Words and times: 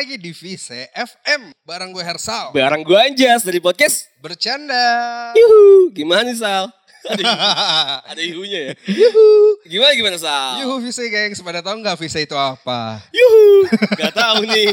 lagi 0.00 0.16
di 0.16 0.32
Vise 0.32 0.88
FM 0.96 1.52
bareng 1.60 1.92
gue 1.92 2.00
Hersal. 2.00 2.56
Barang 2.56 2.80
gue 2.80 2.96
Anjas 2.96 3.44
dari 3.44 3.60
podcast. 3.60 4.08
Bercanda. 4.24 5.28
Yuhu, 5.36 5.92
gimana 5.92 6.24
nih 6.24 6.40
Sal? 6.40 6.72
Ada, 8.08 8.16
yuhunya 8.32 8.60
ya? 8.64 8.72
Yuhu. 8.88 9.60
Gimana 9.68 9.92
gimana 9.92 10.16
Sal? 10.16 10.64
Yuhu 10.64 10.80
Vise 10.80 11.04
gengs, 11.04 11.44
pada 11.44 11.60
tahu 11.60 11.84
nggak 11.84 12.00
Vise 12.00 12.16
itu 12.24 12.32
apa? 12.32 13.04
Yuhu, 13.12 13.68
gak 14.00 14.16
tahu 14.16 14.48
nih. 14.48 14.72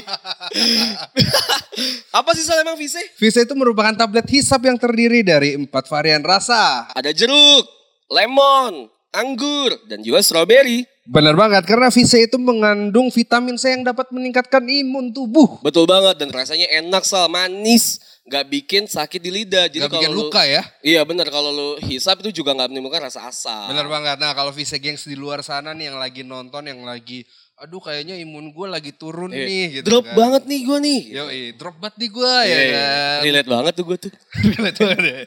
Apa 2.23 2.31
sih 2.31 2.47
Sal 2.47 2.63
emang 2.63 2.79
Vise? 2.79 3.03
Vise 3.19 3.43
itu 3.43 3.51
merupakan 3.51 3.91
tablet 3.99 4.31
hisap 4.31 4.63
yang 4.63 4.79
terdiri 4.79 5.27
dari 5.27 5.59
empat 5.59 5.91
varian 5.91 6.23
rasa. 6.23 6.87
Ada 6.95 7.11
jeruk, 7.11 7.67
lemon, 8.07 8.87
anggur, 9.11 9.75
dan 9.91 9.99
juga 9.99 10.23
strawberry. 10.23 10.87
Benar 11.07 11.33
banget, 11.33 11.63
karena 11.63 11.87
Vise 11.87 12.19
itu 12.19 12.35
mengandung 12.35 13.07
vitamin 13.07 13.55
C 13.55 13.71
yang 13.71 13.81
dapat 13.81 14.11
meningkatkan 14.11 14.59
imun 14.59 15.09
tubuh. 15.09 15.55
Betul 15.61 15.87
banget 15.87 16.19
dan 16.19 16.27
rasanya 16.29 16.67
enak 16.75 17.01
Sal, 17.01 17.27
manis. 17.27 17.97
Gak 18.27 18.43
bikin 18.45 18.83
sakit 18.85 19.17
di 19.17 19.31
lidah. 19.31 19.71
Jadi 19.71 19.79
Gak 19.79 19.93
bikin 19.93 20.11
kalau 20.11 20.19
lu- 20.19 20.27
luka 20.27 20.43
ya. 20.43 20.59
Iya 20.83 20.99
benar 21.01 21.31
kalau 21.31 21.47
lu 21.47 21.69
hisap 21.79 22.19
itu 22.19 22.43
juga 22.43 22.51
nggak 22.51 22.67
menimbulkan 22.67 22.99
rasa 23.01 23.23
asam. 23.23 23.71
Bener 23.71 23.87
banget. 23.87 24.19
Nah 24.19 24.35
kalau 24.35 24.51
Vise 24.51 24.75
gengs 24.75 25.07
di 25.07 25.15
luar 25.15 25.39
sana 25.39 25.71
nih 25.71 25.87
yang 25.87 25.97
lagi 25.97 26.27
nonton, 26.27 26.67
yang 26.67 26.83
lagi, 26.83 27.23
aduh 27.55 27.79
kayaknya 27.79 28.19
imun 28.19 28.51
gue 28.51 28.67
lagi 28.67 28.91
turun 28.91 29.31
Eh, 29.31 29.47
nih. 29.47 29.65
Gitu 29.79 29.87
drop 29.87 30.03
kan. 30.03 30.11
banget 30.11 30.43
nih 30.43 30.59
gue 30.61 30.77
nih. 30.77 30.99
Yo, 31.07 31.23
drop 31.55 31.75
banget 31.79 31.95
nih 31.97 32.09
gue 32.11 32.33
ya 32.35 32.43
Iya, 32.43 32.59
kan. 32.67 33.17
Relate 33.23 33.47
banget 33.49 33.73
tuh 33.73 33.85
gue 33.87 33.97
tuh. 33.97 34.11
Relate 34.51 34.75
banget 34.77 34.99
ya. 34.99 35.17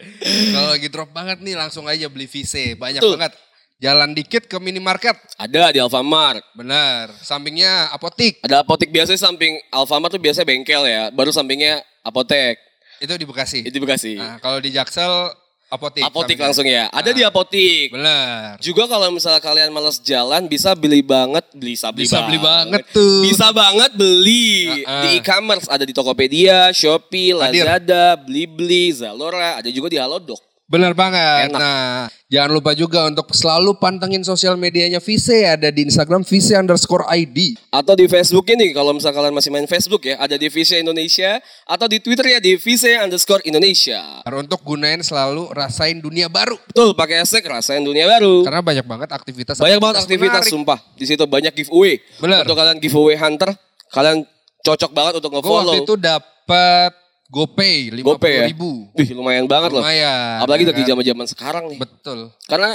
Kalau 0.52 0.68
lagi 0.68 0.88
drop 0.92 1.10
banget 1.10 1.38
nih 1.40 1.54
langsung 1.56 1.84
aja 1.88 2.04
beli 2.06 2.28
Vise. 2.28 2.76
Banyak 2.76 3.00
Betul. 3.00 3.16
banget. 3.16 3.32
Jalan 3.80 4.12
dikit 4.12 4.44
ke 4.44 4.60
minimarket. 4.60 5.16
Ada 5.34 5.72
di 5.72 5.80
Alfamart. 5.80 6.44
Benar. 6.52 7.16
Sampingnya 7.16 7.88
apotik. 7.88 8.36
Ada 8.44 8.60
apotek 8.60 8.92
biasanya 8.92 9.16
samping 9.18 9.56
Alfamart 9.70 10.12
tuh 10.12 10.20
biasanya 10.20 10.44
bengkel 10.44 10.84
ya. 10.84 11.08
Baru 11.08 11.32
sampingnya 11.32 11.80
apotek. 12.02 12.60
Itu 13.00 13.16
di 13.16 13.24
Bekasi. 13.24 13.64
Itu 13.64 13.80
Bekasi. 13.80 14.20
Nah, 14.20 14.36
kalau 14.36 14.60
di 14.60 14.68
Jaksel 14.68 15.32
apotik. 15.66 16.04
apotek 16.04 16.36
sampingnya. 16.36 16.44
langsung 16.44 16.66
ya. 16.68 16.92
Ada 16.92 17.08
Nah. 17.08 17.16
di 17.16 17.22
apotek. 17.24 17.86
Benar. 17.88 18.60
Juga 18.60 18.84
kalau 18.84 19.08
misalnya 19.08 19.40
kalian 19.40 19.72
males 19.72 19.96
jalan 19.98 20.44
bisa 20.44 20.76
beli 20.76 21.00
banget, 21.00 21.48
bisa 21.56 21.88
beli 21.88 22.04
Bisa 22.04 22.20
beli 22.20 22.36
banget. 22.36 22.84
tuh. 22.92 23.24
Bisa 23.24 23.48
banget 23.48 23.96
beli 23.96 24.68
Uh-uh. 24.76 25.02
di 25.02 25.16
e-commerce 25.16 25.64
ada 25.64 25.88
di 25.88 25.96
Tokopedia, 25.96 26.68
Shopee. 26.70 27.32
Lazada, 27.32 28.20
Blibli, 28.20 28.92
Zalora, 28.92 29.56
ada 29.56 29.72
juga 29.72 29.88
di 29.88 29.96
Halodoc. 29.96 30.49
Benar 30.70 30.94
banget. 30.94 31.50
Enak. 31.50 31.58
Nah, 31.58 32.06
jangan 32.30 32.50
lupa 32.54 32.70
juga 32.78 33.02
untuk 33.02 33.26
selalu 33.34 33.74
pantengin 33.74 34.22
sosial 34.22 34.54
medianya 34.54 35.02
Vise. 35.02 35.42
Ada 35.42 35.74
di 35.74 35.82
Instagram 35.82 36.22
Vise 36.22 36.54
underscore 36.54 37.10
ID. 37.10 37.58
Atau 37.74 37.98
di 37.98 38.06
Facebook 38.06 38.46
ini 38.46 38.70
kalau 38.70 38.94
misalnya 38.94 39.18
kalian 39.18 39.34
masih 39.34 39.50
main 39.50 39.66
Facebook 39.66 40.06
ya, 40.06 40.14
ada 40.14 40.38
di 40.38 40.46
Visa 40.46 40.78
Indonesia 40.78 41.42
atau 41.66 41.90
di 41.90 41.98
Twitter 41.98 42.22
ya 42.28 42.38
di 42.38 42.54
Visa 42.54 42.86
underscore 43.02 43.42
Indonesia. 43.42 44.22
Untuk 44.30 44.62
gunain 44.62 45.02
selalu 45.02 45.50
rasain 45.50 45.98
dunia 45.98 46.30
baru. 46.30 46.54
Betul, 46.70 46.94
pakai 46.94 47.26
hashtag 47.26 47.50
rasain 47.50 47.82
dunia 47.82 48.06
baru. 48.06 48.46
Karena 48.46 48.62
banyak 48.62 48.86
banget 48.86 49.10
aktivitas 49.10 49.58
Banyak 49.58 49.82
banget 49.82 49.96
aktivitas 50.06 50.46
menarik. 50.46 50.54
sumpah. 50.54 50.78
Di 50.94 51.02
situ 51.02 51.26
banyak 51.26 51.50
giveaway. 51.50 51.98
Bener. 52.22 52.46
Untuk 52.46 52.54
kalian 52.54 52.78
giveaway 52.78 53.18
hunter, 53.18 53.50
kalian 53.90 54.22
cocok 54.62 54.90
banget 54.94 55.12
untuk 55.18 55.34
Gue 55.34 55.42
waktu 55.42 55.50
nge-follow. 55.50 55.74
itu 55.82 55.94
dapat 55.98 56.94
GoPay 57.30 57.94
lima 57.94 58.06
GoPay 58.18 58.34
ya. 58.42 58.44
ribu. 58.50 58.90
Wih, 58.98 59.08
lumayan 59.14 59.46
banget 59.46 59.70
loh. 59.70 59.82
Lumayan. 59.86 60.42
Apalagi 60.42 60.66
ya 60.66 60.68
lagi 60.74 60.82
kan? 60.82 60.88
zaman-zaman 60.90 61.26
sekarang 61.30 61.64
nih. 61.70 61.78
Betul. 61.78 62.18
Karena 62.50 62.74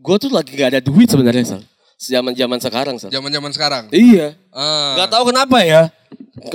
gue 0.00 0.16
tuh 0.16 0.30
lagi 0.32 0.50
gak 0.56 0.70
ada 0.72 0.80
duit 0.80 1.04
sebenarnya, 1.12 1.44
Sal. 1.44 1.62
Zaman-zaman 2.00 2.58
sekarang, 2.64 2.96
Sal. 2.96 3.12
Zaman-zaman 3.12 3.52
sekarang. 3.52 3.84
Iya. 3.92 4.40
Ah, 4.56 5.04
Gak 5.04 5.12
tahu 5.12 5.28
kenapa 5.28 5.60
ya. 5.60 5.92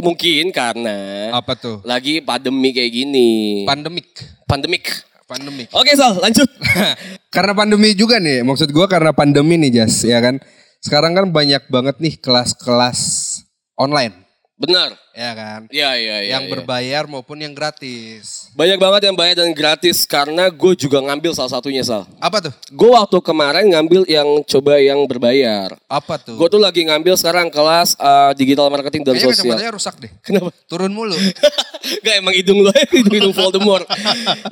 Mungkin 0.01 0.49
karena 0.49 1.29
apa 1.29 1.53
tuh? 1.53 1.85
lagi 1.85 2.17
pandemi 2.25 2.73
kayak 2.73 2.89
gini. 2.89 3.29
Pandemik. 3.69 4.09
Pandemik. 4.49 4.89
Pandemik. 5.29 5.69
Oke, 5.69 5.93
Sal, 5.93 6.17
lanjut. 6.17 6.49
karena 7.35 7.53
pandemi 7.53 7.93
juga 7.93 8.17
nih, 8.17 8.41
maksud 8.41 8.73
gua 8.73 8.89
karena 8.89 9.13
pandemi 9.13 9.57
nih 9.61 9.81
Jas, 9.85 10.01
ya 10.01 10.17
kan. 10.17 10.41
Sekarang 10.81 11.13
kan 11.17 11.29
banyak 11.29 11.65
banget 11.69 11.97
nih 12.01 12.17
kelas-kelas 12.17 13.01
online, 13.77 14.25
Benar. 14.57 14.93
Ya 15.15 15.31
kan. 15.31 15.59
Iya, 15.71 15.89
iya, 15.95 16.15
iya. 16.21 16.31
yang 16.35 16.43
iya. 16.45 16.51
berbayar 16.51 17.03
maupun 17.07 17.39
yang 17.39 17.55
gratis. 17.55 18.51
Banyak 18.51 18.75
banget 18.75 19.01
yang 19.07 19.15
bayar 19.15 19.35
dan 19.39 19.51
gratis 19.55 20.03
karena 20.03 20.51
gue 20.51 20.73
juga 20.75 20.99
ngambil 20.99 21.31
salah 21.31 21.55
satunya, 21.55 21.81
Sal. 21.81 22.03
Apa 22.19 22.43
tuh? 22.43 22.53
Gue 22.69 22.91
waktu 22.91 23.17
kemarin 23.23 23.63
ngambil 23.71 24.03
yang 24.05 24.27
coba 24.43 24.75
yang 24.77 24.99
berbayar. 25.07 25.71
Apa 25.87 26.19
tuh? 26.19 26.35
Gue 26.35 26.51
tuh 26.51 26.59
lagi 26.59 26.83
ngambil 26.83 27.15
sekarang 27.15 27.47
kelas 27.47 27.95
uh, 27.95 28.35
digital 28.35 28.67
marketing 28.67 29.07
dan 29.07 29.15
Kayaknya 29.15 29.31
sosial. 29.31 29.43
kacamatanya 29.55 29.71
rusak 29.71 29.95
deh. 30.03 30.11
Kenapa? 30.19 30.51
Turun 30.67 30.91
mulu. 30.91 31.15
Gak 32.05 32.15
emang 32.17 32.33
hidung 32.33 32.59
lo 32.65 32.71
hidung-hidung 32.95 33.33
Voldemort. 33.33 33.87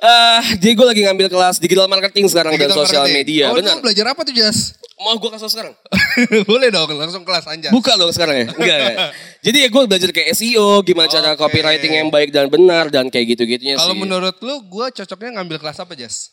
Eh, 0.03 0.41
jadi 0.59 0.73
gue 0.75 0.87
lagi 0.87 1.01
ngambil 1.07 1.27
kelas 1.31 1.55
digital 1.57 1.87
marketing 1.87 2.27
sekarang 2.27 2.53
dan 2.55 2.67
Digital 2.67 2.83
sosial 2.83 3.03
marketing. 3.07 3.23
media. 3.23 3.45
Oh, 3.49 3.55
Benar. 3.55 3.79
belajar 3.79 4.05
apa 4.11 4.21
tuh 4.21 4.35
Jas? 4.35 4.75
Mau 4.99 5.15
gue 5.15 5.29
kasih 5.31 5.49
sekarang? 5.49 5.73
Boleh 6.43 6.69
dong, 6.69 6.91
langsung 6.93 7.23
kelas 7.23 7.47
anjas. 7.47 7.71
Buka 7.71 7.95
dong 7.95 8.11
sekarang 8.11 8.35
ya? 8.35 8.47
Enggak 8.51 8.77
ya? 8.77 8.89
Jadi 9.43 9.57
ya 9.63 9.67
gue 9.67 9.81
belajar 9.83 10.09
kayak 10.11 10.29
SEO, 10.35 10.52
gimana 10.81 11.07
cara 11.07 11.29
Oke. 11.29 11.39
copywriting 11.39 11.93
yang 11.95 12.09
baik 12.09 12.29
dan 12.29 12.47
benar 12.47 12.87
dan 12.87 13.07
kayak 13.07 13.33
gitu-gitunya 13.33 13.75
Kalau 13.75 13.91
sih. 13.91 13.99
menurut 13.99 14.35
lu, 14.39 14.55
gue 14.63 14.85
cocoknya 14.93 15.37
ngambil 15.37 15.57
kelas 15.57 15.77
apa 15.77 15.93
Jas? 15.93 16.31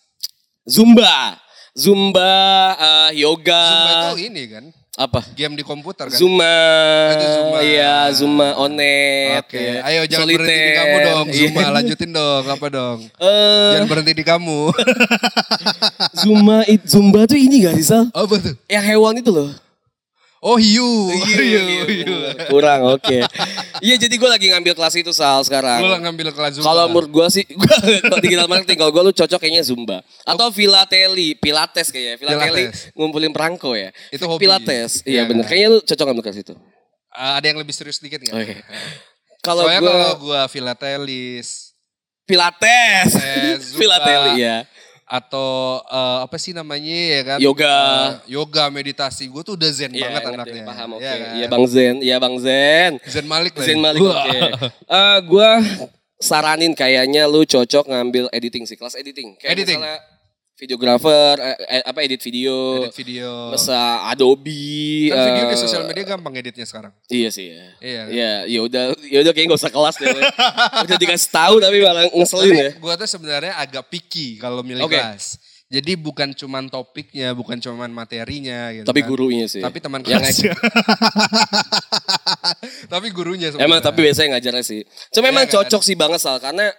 Zumba. 0.62 1.38
Zumba, 1.72 2.34
eh, 2.75 3.20
yoga. 3.20 3.62
Zumba 3.62 3.92
itu 4.10 4.26
ini 4.26 4.42
kan, 4.44 4.64
Apa? 4.97 5.22
game 5.32 5.54
di 5.54 5.62
komputer 5.62 6.06
kan? 6.06 6.19
Zuma, 6.19 6.59
Itu 7.09 7.26
Zumba. 7.30 7.59
iya 7.62 7.94
Zuma 8.10 8.48
Onet, 8.59 9.38
Oke, 9.41 9.54
ya. 9.56 9.86
ayo 9.86 10.00
jangan 10.04 10.26
Soliter. 10.26 10.42
berhenti 10.42 10.60
di 10.60 10.75
kamu 10.75 10.97
dong, 11.00 11.26
Iya. 11.26 11.38
Zuma 11.41 11.62
lanjutin 11.70 12.10
dong, 12.10 12.44
apa 12.44 12.66
dong? 12.69 12.98
Eh, 13.22 13.70
Jangan 13.72 13.86
berhenti 13.88 14.12
di 14.12 14.25
kamu. 14.25 14.60
Zuma, 16.12 16.56
it, 16.66 16.82
Zumba 16.84 17.25
tuh 17.25 17.38
ini 17.38 17.62
gak 17.62 17.75
sih 17.76 17.86
Sal? 17.86 18.10
apa 18.10 18.34
tuh? 18.36 18.54
Yang 18.66 18.84
hewan 18.88 19.14
itu 19.16 19.30
loh. 19.30 19.50
Oh 20.40 20.56
hiu, 20.56 21.12
Iya, 21.36 21.60
Kurang, 22.52 22.96
oke. 22.96 23.20
Iya, 23.84 23.94
jadi 24.00 24.14
gue 24.16 24.24
lagi 24.24 24.48
ngambil 24.48 24.72
kelas 24.72 24.96
itu 24.96 25.12
Sal 25.12 25.44
sekarang. 25.44 25.84
Gue 25.84 25.92
ngambil 26.00 26.32
kelas 26.32 26.56
Zumba. 26.56 26.72
Kalau 26.72 26.84
menurut 26.88 27.12
gue 27.12 27.26
sih, 27.28 27.44
gue 27.60 27.74
kalau 28.00 28.18
digital 28.24 28.48
marketing, 28.48 28.80
kalau 28.80 28.88
gue 28.88 29.02
lu 29.04 29.12
cocok 29.12 29.36
kayaknya 29.36 29.60
Zumba. 29.60 30.00
Atau 30.24 30.48
Filateli, 30.48 31.36
Pilates 31.36 31.92
kayaknya. 31.92 32.16
Filateli 32.16 32.72
Pilates. 32.72 32.88
ngumpulin 32.96 33.36
perangko 33.36 33.76
ya. 33.76 33.92
Itu 34.08 34.24
hobi. 34.24 34.48
Pilates, 34.48 35.04
Iya 35.04 35.12
iya 35.12 35.22
bener. 35.28 35.44
kan? 35.44 35.52
Kayaknya 35.52 35.68
lu 35.76 35.78
cocok 35.84 36.04
ngambil 36.08 36.24
kelas 36.24 36.38
itu. 36.40 36.54
Ah, 37.12 37.32
ada 37.36 37.44
yang 37.44 37.58
lebih 37.60 37.74
serius 37.76 38.00
dikit 38.00 38.24
nggak? 38.24 38.32
Oke. 38.32 38.56
Kalau 39.44 39.68
Soalnya 39.68 39.80
gue 39.84 39.92
kalau 39.92 40.12
gue 40.24 40.40
filatelis 40.48 41.48
Pilates. 42.24 43.12
Eh, 43.12 43.60
Zumba. 43.60 43.76
Filateli 43.76 44.32
ya. 44.40 44.56
Atau 45.10 45.82
eh, 45.82 46.19
apa 46.22 46.37
sih 46.38 46.54
namanya 46.54 46.87
ya 46.87 47.22
kan? 47.26 47.38
Yoga. 47.43 47.75
Eh, 48.22 48.38
yoga, 48.38 48.71
meditasi. 48.71 49.26
Gue 49.26 49.43
tuh 49.43 49.59
udah 49.59 49.71
zen 49.75 49.91
Iya, 49.91 50.06
banget 50.06 50.22
anaknya. 50.31 50.62
Paham, 50.62 50.88
oke. 50.94 51.03
Iya 51.03 51.15
kan? 51.19 51.32
Iya 51.34 51.47
Bang 51.50 51.65
Zen, 51.66 51.97
iya 51.98 52.16
Bang 52.22 52.37
Zen. 52.38 52.93
Zen 53.03 53.26
Malik 53.26 53.59
lagi. 53.59 53.66
Zen 53.66 53.82
Malik, 53.82 54.00
Wah. 54.06 54.22
oke. 54.22 54.38
Eh, 54.87 55.19
gue 55.26 55.50
saranin 56.21 56.72
kayaknya 56.78 57.26
lu 57.26 57.43
cocok 57.43 57.91
ngambil 57.91 58.31
editing 58.31 58.62
sih, 58.65 58.78
kelas 58.78 58.94
editing. 58.94 59.34
Kayak 59.34 59.50
Editing. 59.59 59.81
misalnya 59.82 59.98
videographer, 60.60 61.41
eh, 61.41 61.81
eh, 61.81 61.82
apa 61.88 62.04
edit 62.04 62.21
video, 62.21 62.84
Edit 62.84 62.97
video. 63.00 63.48
masa 63.48 64.04
Adobe. 64.12 65.09
Kan 65.09 65.25
video 65.32 65.44
di 65.48 65.56
eh, 65.56 65.60
sosial 65.60 65.88
media 65.88 66.04
gampang 66.04 66.37
editnya 66.37 66.69
sekarang. 66.69 66.93
Iya 67.09 67.28
sih 67.32 67.48
ya. 67.48 67.65
Iya. 67.81 68.03
Iya, 68.12 68.32
ya 68.44 68.60
udah, 68.60 68.84
ya 69.09 69.19
udah 69.25 69.32
kayaknya 69.32 69.56
gak 69.56 69.62
usah 69.65 69.72
kelas 69.72 69.97
deh. 69.97 70.12
udah 70.84 70.97
dikasih 71.00 71.30
tahu 71.33 71.54
tapi 71.65 71.77
malah 71.80 72.04
ngeselin 72.12 72.53
ya. 72.53 72.71
Gue 72.77 72.92
tuh 73.01 73.09
sebenarnya 73.09 73.57
agak 73.57 73.89
picky 73.89 74.36
kalau 74.36 74.60
milih 74.60 74.84
Oke. 74.84 75.01
kelas. 75.01 75.41
Jadi 75.71 75.95
bukan 75.95 76.34
cuman 76.34 76.66
topiknya, 76.66 77.30
bukan 77.30 77.63
cuman 77.63 77.95
materinya 77.95 78.74
gitu. 78.74 78.91
Tapi 78.91 79.01
kan. 79.06 79.09
gurunya 79.09 79.47
sih. 79.47 79.63
Tapi 79.63 79.78
teman 79.78 80.03
Yang 80.03 80.18
kelasnya. 80.18 80.53
tapi 82.92 83.06
gurunya 83.15 83.54
sebenarnya. 83.54 83.71
Emang 83.71 83.78
tapi 83.78 84.03
biasanya 84.03 84.28
ngajarnya 84.36 84.65
sih. 84.66 84.83
Cuma 85.15 85.30
emang 85.30 85.47
Iya 85.47 85.54
kan? 85.54 85.54
cocok 85.63 85.83
sih 85.86 85.95
banget 85.95 86.21
Sal 86.21 86.42
karena 86.42 86.74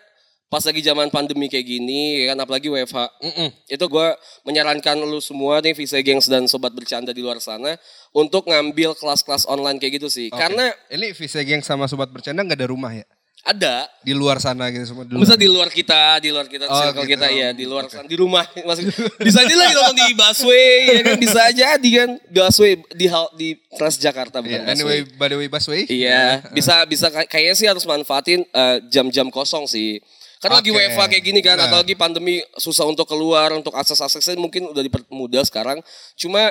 pas 0.51 0.59
lagi 0.61 0.83
zaman 0.83 1.07
pandemi 1.07 1.47
kayak 1.47 1.63
gini 1.63 2.21
ya 2.21 2.35
kan 2.35 2.43
apalagi 2.43 2.67
WFH. 2.67 2.99
Mm-mm. 3.23 3.49
Itu 3.65 3.87
gue 3.87 4.07
menyarankan 4.43 4.99
lu 4.99 5.17
semua 5.17 5.63
nih 5.63 5.71
Visa 5.71 5.95
Gengs 5.97 6.27
dan 6.27 6.43
sobat 6.45 6.75
bercanda 6.75 7.15
di 7.15 7.23
luar 7.23 7.39
sana 7.39 7.79
untuk 8.11 8.45
ngambil 8.45 8.91
kelas-kelas 8.93 9.47
online 9.47 9.79
kayak 9.79 9.97
gitu 9.97 10.11
sih. 10.11 10.27
Oke. 10.27 10.35
Karena 10.35 10.67
ini 10.91 11.15
Visa 11.15 11.39
Geng 11.39 11.63
sama 11.63 11.87
sobat 11.87 12.11
bercanda 12.11 12.43
nggak 12.43 12.59
ada 12.59 12.67
rumah 12.67 12.91
ya? 12.91 13.07
ada 13.41 13.89
Di 14.05 14.13
luar 14.13 14.37
sana 14.37 14.69
gitu 14.69 14.85
semua 14.85 15.01
di 15.01 15.17
luar. 15.17 15.25
Bisa 15.25 15.33
di 15.33 15.47
luar 15.49 15.69
kita, 15.73 16.21
di 16.21 16.29
luar 16.29 16.45
kita, 16.45 16.69
Oh, 16.69 16.77
circle 16.77 17.09
gitu. 17.09 17.17
kita 17.17 17.27
ya, 17.33 17.49
di 17.51 17.65
luar 17.65 17.89
sana, 17.89 18.05
di 18.05 18.13
rumah. 18.13 18.45
Masih, 18.69 18.85
bisa 19.25 19.41
aja 19.41 19.55
lagi 19.57 19.73
nonton 19.73 19.97
di 19.97 20.13
busway, 20.13 20.69
ya 20.85 21.01
kan? 21.01 21.15
Bisa 21.17 21.41
jadi 21.49 21.89
kan, 21.89 22.09
busway 22.29 22.77
di 22.93 23.09
hal 23.09 23.25
di 23.33 23.57
Transjakarta 23.73 24.45
bukan 24.45 24.61
Iya, 24.61 24.69
anyway, 24.69 25.01
busway. 25.01 25.17
by 25.17 25.25
the 25.25 25.37
way 25.41 25.49
busway. 25.49 25.81
Iya, 25.89 26.45
bisa 26.53 26.85
bisa 26.85 27.09
kay- 27.09 27.25
kayaknya 27.25 27.55
sih 27.57 27.65
harus 27.65 27.81
manfaatin 27.81 28.45
eh, 28.45 28.77
jam-jam 28.93 29.33
kosong 29.33 29.65
sih. 29.65 29.97
Kan 30.41 30.49
lagi 30.49 30.73
Oke, 30.73 30.81
WFH 30.81 31.01
kayak 31.05 31.23
gini 31.23 31.39
kan, 31.45 31.53
benar. 31.53 31.69
atau 31.69 31.77
lagi 31.85 31.93
pandemi 31.93 32.41
susah 32.57 32.89
untuk 32.89 33.05
keluar, 33.05 33.53
untuk 33.53 33.77
akses-aksesnya 33.77 34.41
mungkin 34.41 34.73
udah 34.73 34.81
dipermudah 34.81 35.45
sekarang. 35.45 35.77
Cuma 36.17 36.49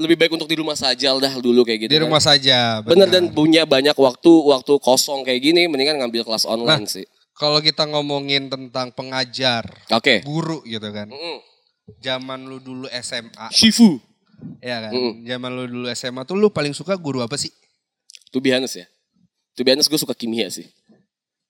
lebih 0.00 0.16
baik 0.16 0.32
untuk 0.32 0.48
di 0.48 0.56
rumah 0.56 0.72
saja 0.72 1.12
dah 1.12 1.34
dulu 1.36 1.60
kayak 1.60 1.84
gitu. 1.84 1.90
Di 1.92 1.98
kan. 2.00 2.06
rumah 2.08 2.22
saja. 2.24 2.80
Bener 2.80 3.10
dan 3.12 3.28
punya 3.28 3.68
banyak 3.68 3.92
waktu 3.92 4.32
waktu 4.48 4.72
kosong 4.80 5.28
kayak 5.28 5.44
gini 5.44 5.68
mendingan 5.68 6.00
ngambil 6.00 6.24
kelas 6.24 6.48
online 6.48 6.88
Nah. 6.88 6.90
sih. 6.90 7.04
Kalau 7.36 7.60
kita 7.60 7.84
ngomongin 7.86 8.48
tentang 8.48 8.90
pengajar, 8.90 9.62
Oke. 9.94 10.24
guru 10.24 10.64
gitu 10.66 10.88
kan. 10.90 11.06
Mm-mm. 11.06 11.38
Zaman 12.00 12.48
lu 12.48 12.58
dulu 12.58 12.88
SMA, 12.90 13.46
Shifu. 13.52 14.00
ya 14.58 14.88
kan. 14.88 14.92
Mm. 14.96 15.12
Zaman 15.28 15.50
lu 15.52 15.64
dulu 15.68 15.86
SMA 15.92 16.24
tuh 16.24 16.34
lu 16.34 16.48
paling 16.50 16.72
suka 16.72 16.96
guru 16.96 17.20
apa 17.20 17.36
sih? 17.36 17.52
Be 18.34 18.50
honest 18.56 18.80
ya. 18.80 18.86
Be 19.58 19.70
honest 19.70 19.90
gue 19.90 19.98
suka 19.98 20.14
kimia 20.14 20.46
sih. 20.48 20.66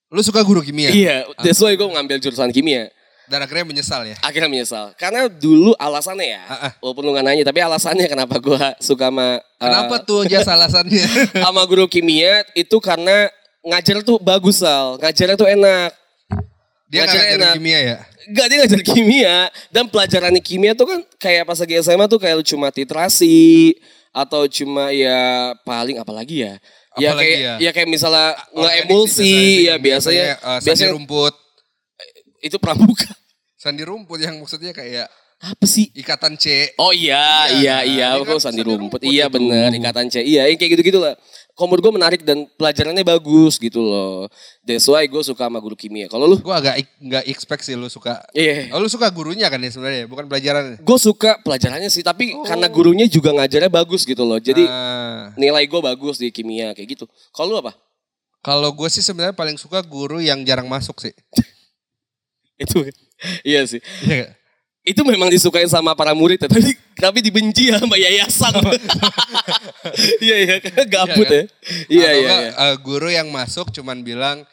Lu 0.09 0.21
suka 0.21 0.41
guru 0.41 0.59
kimia? 0.59 0.89
Iya, 0.89 1.29
that's 1.37 1.61
why 1.61 1.73
gue 1.73 1.85
ngambil 1.85 2.17
jurusan 2.17 2.49
kimia. 2.49 2.89
Dan 3.29 3.45
akhirnya 3.45 3.61
menyesal 3.61 4.01
ya? 4.09 4.17
Akhirnya 4.25 4.49
menyesal. 4.49 4.97
Karena 4.97 5.29
dulu 5.29 5.77
alasannya 5.77 6.33
ya, 6.33 6.41
Ah, 6.49 6.55
ah. 6.65 6.71
walaupun 6.81 7.05
lu 7.05 7.13
gak 7.13 7.21
nanya, 7.21 7.45
tapi 7.45 7.61
alasannya 7.61 8.09
kenapa 8.09 8.41
gue 8.41 8.57
suka 8.81 9.13
sama 9.13 9.37
uh, 9.37 9.61
Kenapa 9.61 9.95
tuh 10.01 10.25
jas 10.25 10.49
alasannya? 10.49 11.05
sama 11.45 11.61
guru 11.69 11.85
kimia 11.85 12.41
itu 12.57 12.73
karena 12.81 13.29
ngajar 13.61 14.01
tuh 14.01 14.17
bagus 14.17 14.65
Sal. 14.65 14.97
Ngajarnya 14.97 15.37
tuh 15.37 15.45
enak. 15.45 15.93
Dia 16.89 17.05
Ngajar 17.05 17.13
ngajarin 17.21 17.37
enak. 17.37 17.53
kimia 17.61 17.79
ya? 17.85 17.97
Gak 18.33 18.45
dia 18.49 18.57
ngajar 18.65 18.81
kimia 18.81 19.35
dan 19.69 19.85
pelajaran 19.85 20.33
kimia 20.41 20.73
tuh 20.73 20.89
kan 20.89 20.99
kayak 21.21 21.45
pas 21.45 21.57
lagi 21.61 21.77
SMA 21.85 22.05
tuh 22.09 22.17
kayak 22.17 22.33
lu 22.33 22.41
cuma 22.41 22.73
titrasi 22.73 23.77
atau 24.09 24.49
cuma 24.49 24.89
ya 24.89 25.53
paling 25.61 26.01
apalagi 26.01 26.49
ya. 26.49 26.57
Ya 26.99 27.09
Apalagi 27.09 27.25
kayak 27.25 27.39
ya? 27.39 27.53
ya 27.59 27.71
kayak 27.71 27.89
misalnya 27.89 28.27
nge-emulsi 28.51 29.33
ya 29.65 29.75
biasanya 29.77 30.25
eh, 30.29 30.37
sandi 30.37 30.65
biasanya 30.65 30.89
rumput. 30.93 31.33
itu 32.39 32.57
pramuka. 32.57 33.07
Sandi 33.59 33.83
rumput 33.83 34.15
yang 34.17 34.39
maksudnya 34.39 34.71
kayak 34.71 35.11
Apa 35.39 35.63
sih? 35.63 35.91
ikatan 35.93 36.35
C. 36.35 36.71
Oh 36.75 36.91
iya, 36.91 37.47
iya, 37.53 37.79
iya, 37.81 38.07
ini 38.13 38.23
Kok 38.23 38.27
kan 38.29 38.39
sandi 38.41 38.59
sandi 38.59 38.61
rumput. 38.61 38.99
rumput 38.99 38.99
Iya 39.03 39.25
bener, 39.27 39.71
ikatan 39.73 40.07
C. 40.07 40.19
Iya, 40.19 40.47
yang 40.47 40.55
kayak 40.55 40.71
gitu-gitu 40.75 40.99
Komod 41.59 41.83
gue 41.83 41.91
menarik 41.91 42.23
dan 42.23 42.47
pelajarannya 42.55 43.03
bagus 43.03 43.59
gitu 43.59 43.83
loh. 43.83 44.31
That's 44.63 44.87
why 44.87 45.03
gue 45.11 45.19
suka 45.19 45.51
sama 45.51 45.59
guru 45.59 45.75
kimia. 45.75 46.07
Kalau 46.07 46.23
lu? 46.23 46.39
Gue 46.39 46.55
agak 46.55 46.79
nggak 47.03 47.27
expect 47.27 47.67
sih 47.67 47.75
lu 47.75 47.91
suka. 47.91 48.23
Iya. 48.31 48.71
Oh, 48.71 48.79
lu 48.79 48.87
suka 48.87 49.11
gurunya 49.11 49.51
kan 49.51 49.59
ya 49.59 49.67
sebenarnya, 49.67 50.07
bukan 50.07 50.31
pelajaran. 50.31 50.79
Gue 50.79 50.95
suka 50.95 51.35
pelajarannya 51.43 51.91
sih, 51.91 51.99
tapi 51.99 52.31
karena 52.47 52.71
gurunya 52.71 53.11
juga 53.11 53.35
ngajarnya 53.35 53.67
bagus 53.67 54.07
gitu 54.07 54.23
loh. 54.23 54.39
Jadi 54.39 54.63
Ah. 54.63 55.35
nilai 55.35 55.67
gue 55.67 55.81
bagus 55.83 56.15
di 56.15 56.31
kimia 56.31 56.71
kayak 56.71 56.95
gitu. 56.95 57.05
Kalau 57.35 57.51
lu 57.51 57.57
apa? 57.59 57.75
Kalau 58.39 58.71
gue 58.71 58.87
sih 58.87 59.03
sebenarnya 59.03 59.35
paling 59.35 59.59
suka 59.59 59.83
guru 59.83 60.23
yang 60.23 60.39
jarang 60.47 60.71
masuk 60.71 60.95
sih. 61.03 61.11
Itu 62.63 62.87
iya 63.43 63.67
sih. 63.67 63.83
Iya? 64.07 64.31
Itu 64.83 65.03
memang 65.03 65.27
disukain 65.27 65.67
sama 65.67 65.91
para 65.93 66.15
murid, 66.15 66.39
ya, 66.39 66.47
tapi 66.47 66.71
tapi 66.95 67.19
dibenci 67.19 67.69
sama 67.71 67.99
yayasan. 67.99 68.53
Iya 70.19 70.35
iya, 70.43 70.55
gabut 70.85 71.27
Iya 71.27 71.35
ya. 71.35 71.43
Iya 71.89 72.09
iya. 72.13 72.35
iya. 72.45 72.51
eh, 72.53 72.75
guru 72.83 73.07
yang 73.09 73.27
masuk 73.31 73.71
cuman 73.71 74.03
bilang 74.03 74.43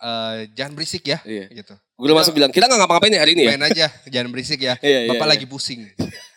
eh, 0.00 0.48
jangan 0.56 0.72
berisik 0.74 1.04
ya, 1.06 1.18
Iya. 1.22 1.50
gitu. 1.52 1.74
Guru 2.00 2.16
masuk 2.16 2.32
bilang 2.32 2.48
kita 2.48 2.64
nggak 2.64 2.80
ngapa-ngapain 2.80 3.12
ya 3.12 3.20
hari 3.20 3.32
ini 3.36 3.44
ya. 3.44 3.50
Main 3.54 3.64
aja, 3.68 3.86
jangan 4.08 4.28
berisik 4.32 4.60
ya. 4.62 4.74
Iya, 4.80 5.06
iya, 5.06 5.10
Bapak 5.12 5.26
iya. 5.28 5.32
lagi 5.36 5.46
pusing. 5.46 5.84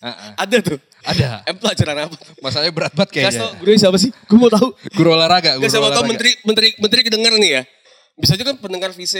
Ah. 0.04 0.36
Ada 0.44 0.58
tuh. 0.60 0.78
Ada. 1.08 1.28
Em 1.48 1.56
pelajaran 1.56 1.96
apa? 2.10 2.16
Masalahnya 2.44 2.74
berat 2.76 2.92
banget 2.92 3.10
Kasih 3.16 3.24
kayaknya. 3.40 3.60
gurunya 3.64 3.80
siapa 3.80 3.98
sih? 4.00 4.12
Gue 4.28 4.38
mau 4.40 4.52
tahu. 4.52 4.76
Guru 4.92 5.10
olahraga, 5.16 5.56
guru 5.56 5.64
Gak 5.64 5.72
siapa 5.72 5.90
tahu 5.96 6.04
menteri 6.12 6.32
menteri 6.44 6.68
menteri 6.76 7.02
kedenger 7.08 7.34
nih 7.40 7.52
ya. 7.56 7.62
Bisa 8.20 8.36
juga 8.36 8.52
kan 8.52 8.58
pendengar 8.60 8.92
VC 8.92 9.16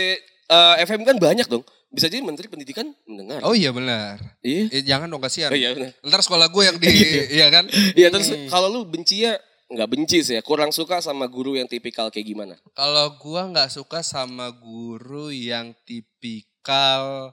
eh, 0.48 0.74
FM 0.84 1.08
kan 1.08 1.16
banyak 1.16 1.48
dong. 1.48 1.64
Bisa 1.94 2.10
jadi 2.10 2.26
menteri 2.26 2.50
pendidikan 2.50 2.90
mendengar. 3.06 3.40
Oh 3.46 3.54
iya 3.54 3.70
benar. 3.70 4.18
Iya. 4.42 4.66
Eh, 4.68 4.82
jangan 4.82 5.06
dong 5.06 5.22
kasihan. 5.22 5.54
Oh 5.54 5.56
iya 5.56 5.70
benar. 5.72 5.94
Ntar 6.02 6.20
sekolah 6.26 6.50
gue 6.50 6.62
yang 6.66 6.76
di, 6.82 6.90
iya 7.38 7.46
kan? 7.54 7.64
Iya 7.94 8.10
terus 8.10 8.28
kalau 8.50 8.66
lu 8.66 8.82
benci 8.82 9.22
ya 9.22 9.38
nggak 9.74 9.88
benci 9.90 10.20
sih 10.20 10.34
ya, 10.38 10.42
kurang 10.44 10.70
suka 10.70 11.00
sama 11.00 11.24
guru 11.24 11.56
yang 11.56 11.64
tipikal 11.64 12.12
kayak 12.12 12.26
gimana? 12.28 12.54
Kalau 12.76 13.16
gua 13.16 13.48
nggak 13.48 13.72
suka 13.72 14.04
sama 14.04 14.52
guru 14.52 15.32
yang 15.32 15.72
tipikal 15.88 17.32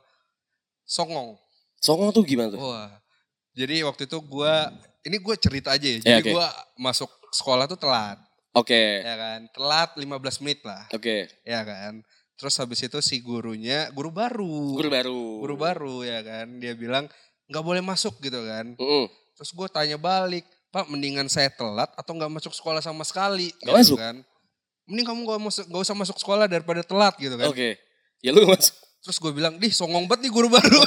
songong. 0.88 1.36
Songong 1.84 2.16
tuh 2.16 2.24
gimana 2.24 2.56
tuh? 2.56 2.62
Wah. 2.62 2.90
Jadi 3.52 3.84
waktu 3.84 4.08
itu 4.08 4.18
gua 4.24 4.72
ini 5.04 5.18
gue 5.20 5.36
cerita 5.36 5.76
aja 5.76 5.84
ya. 5.84 5.98
Ya, 6.00 6.18
Jadi 6.18 6.32
oke. 6.32 6.32
gua 6.40 6.48
masuk 6.80 7.10
sekolah 7.36 7.68
tuh 7.68 7.80
telat, 7.80 8.20
Oke. 8.56 9.04
ya 9.04 9.16
kan? 9.16 9.40
Telat 9.52 9.90
15 10.00 10.44
menit 10.44 10.60
lah, 10.64 10.84
Oke. 10.92 11.28
ya 11.44 11.62
kan? 11.68 12.00
Terus 12.42 12.58
habis 12.58 12.82
itu 12.82 12.98
si 13.06 13.22
gurunya 13.22 13.86
guru 13.94 14.10
baru. 14.10 14.74
Guru 14.74 14.90
baru. 14.90 15.22
Guru 15.46 15.56
baru 15.62 15.96
ya 16.02 16.26
kan. 16.26 16.58
Dia 16.58 16.74
bilang 16.74 17.06
nggak 17.46 17.62
boleh 17.62 17.86
masuk 17.86 18.18
gitu 18.18 18.42
kan. 18.42 18.74
Mm-mm. 18.74 19.06
Terus 19.38 19.54
gue 19.54 19.68
tanya 19.70 20.02
balik, 20.02 20.42
Pak 20.74 20.90
mendingan 20.90 21.30
saya 21.30 21.54
telat 21.54 21.94
atau 21.94 22.18
nggak 22.18 22.42
masuk 22.42 22.50
sekolah 22.58 22.82
sama 22.82 23.06
sekali? 23.06 23.54
Nggak 23.62 23.76
masuk? 23.78 23.98
kan. 24.02 24.26
Mending 24.90 25.06
kamu 25.06 25.22
gak, 25.24 25.42
masuk, 25.46 25.66
gak 25.70 25.82
usah 25.86 25.96
masuk 25.96 26.18
sekolah 26.18 26.50
daripada 26.50 26.82
telat 26.82 27.14
gitu 27.22 27.38
kan. 27.38 27.54
Oke. 27.54 27.78
Ya 28.26 28.34
lu 28.34 28.50
masuk. 28.50 28.74
Terus 29.02 29.18
gue 29.22 29.32
bilang, 29.34 29.62
dih 29.62 29.70
songong 29.70 30.10
banget 30.10 30.26
nih 30.26 30.34
guru 30.34 30.50
baru. 30.50 30.82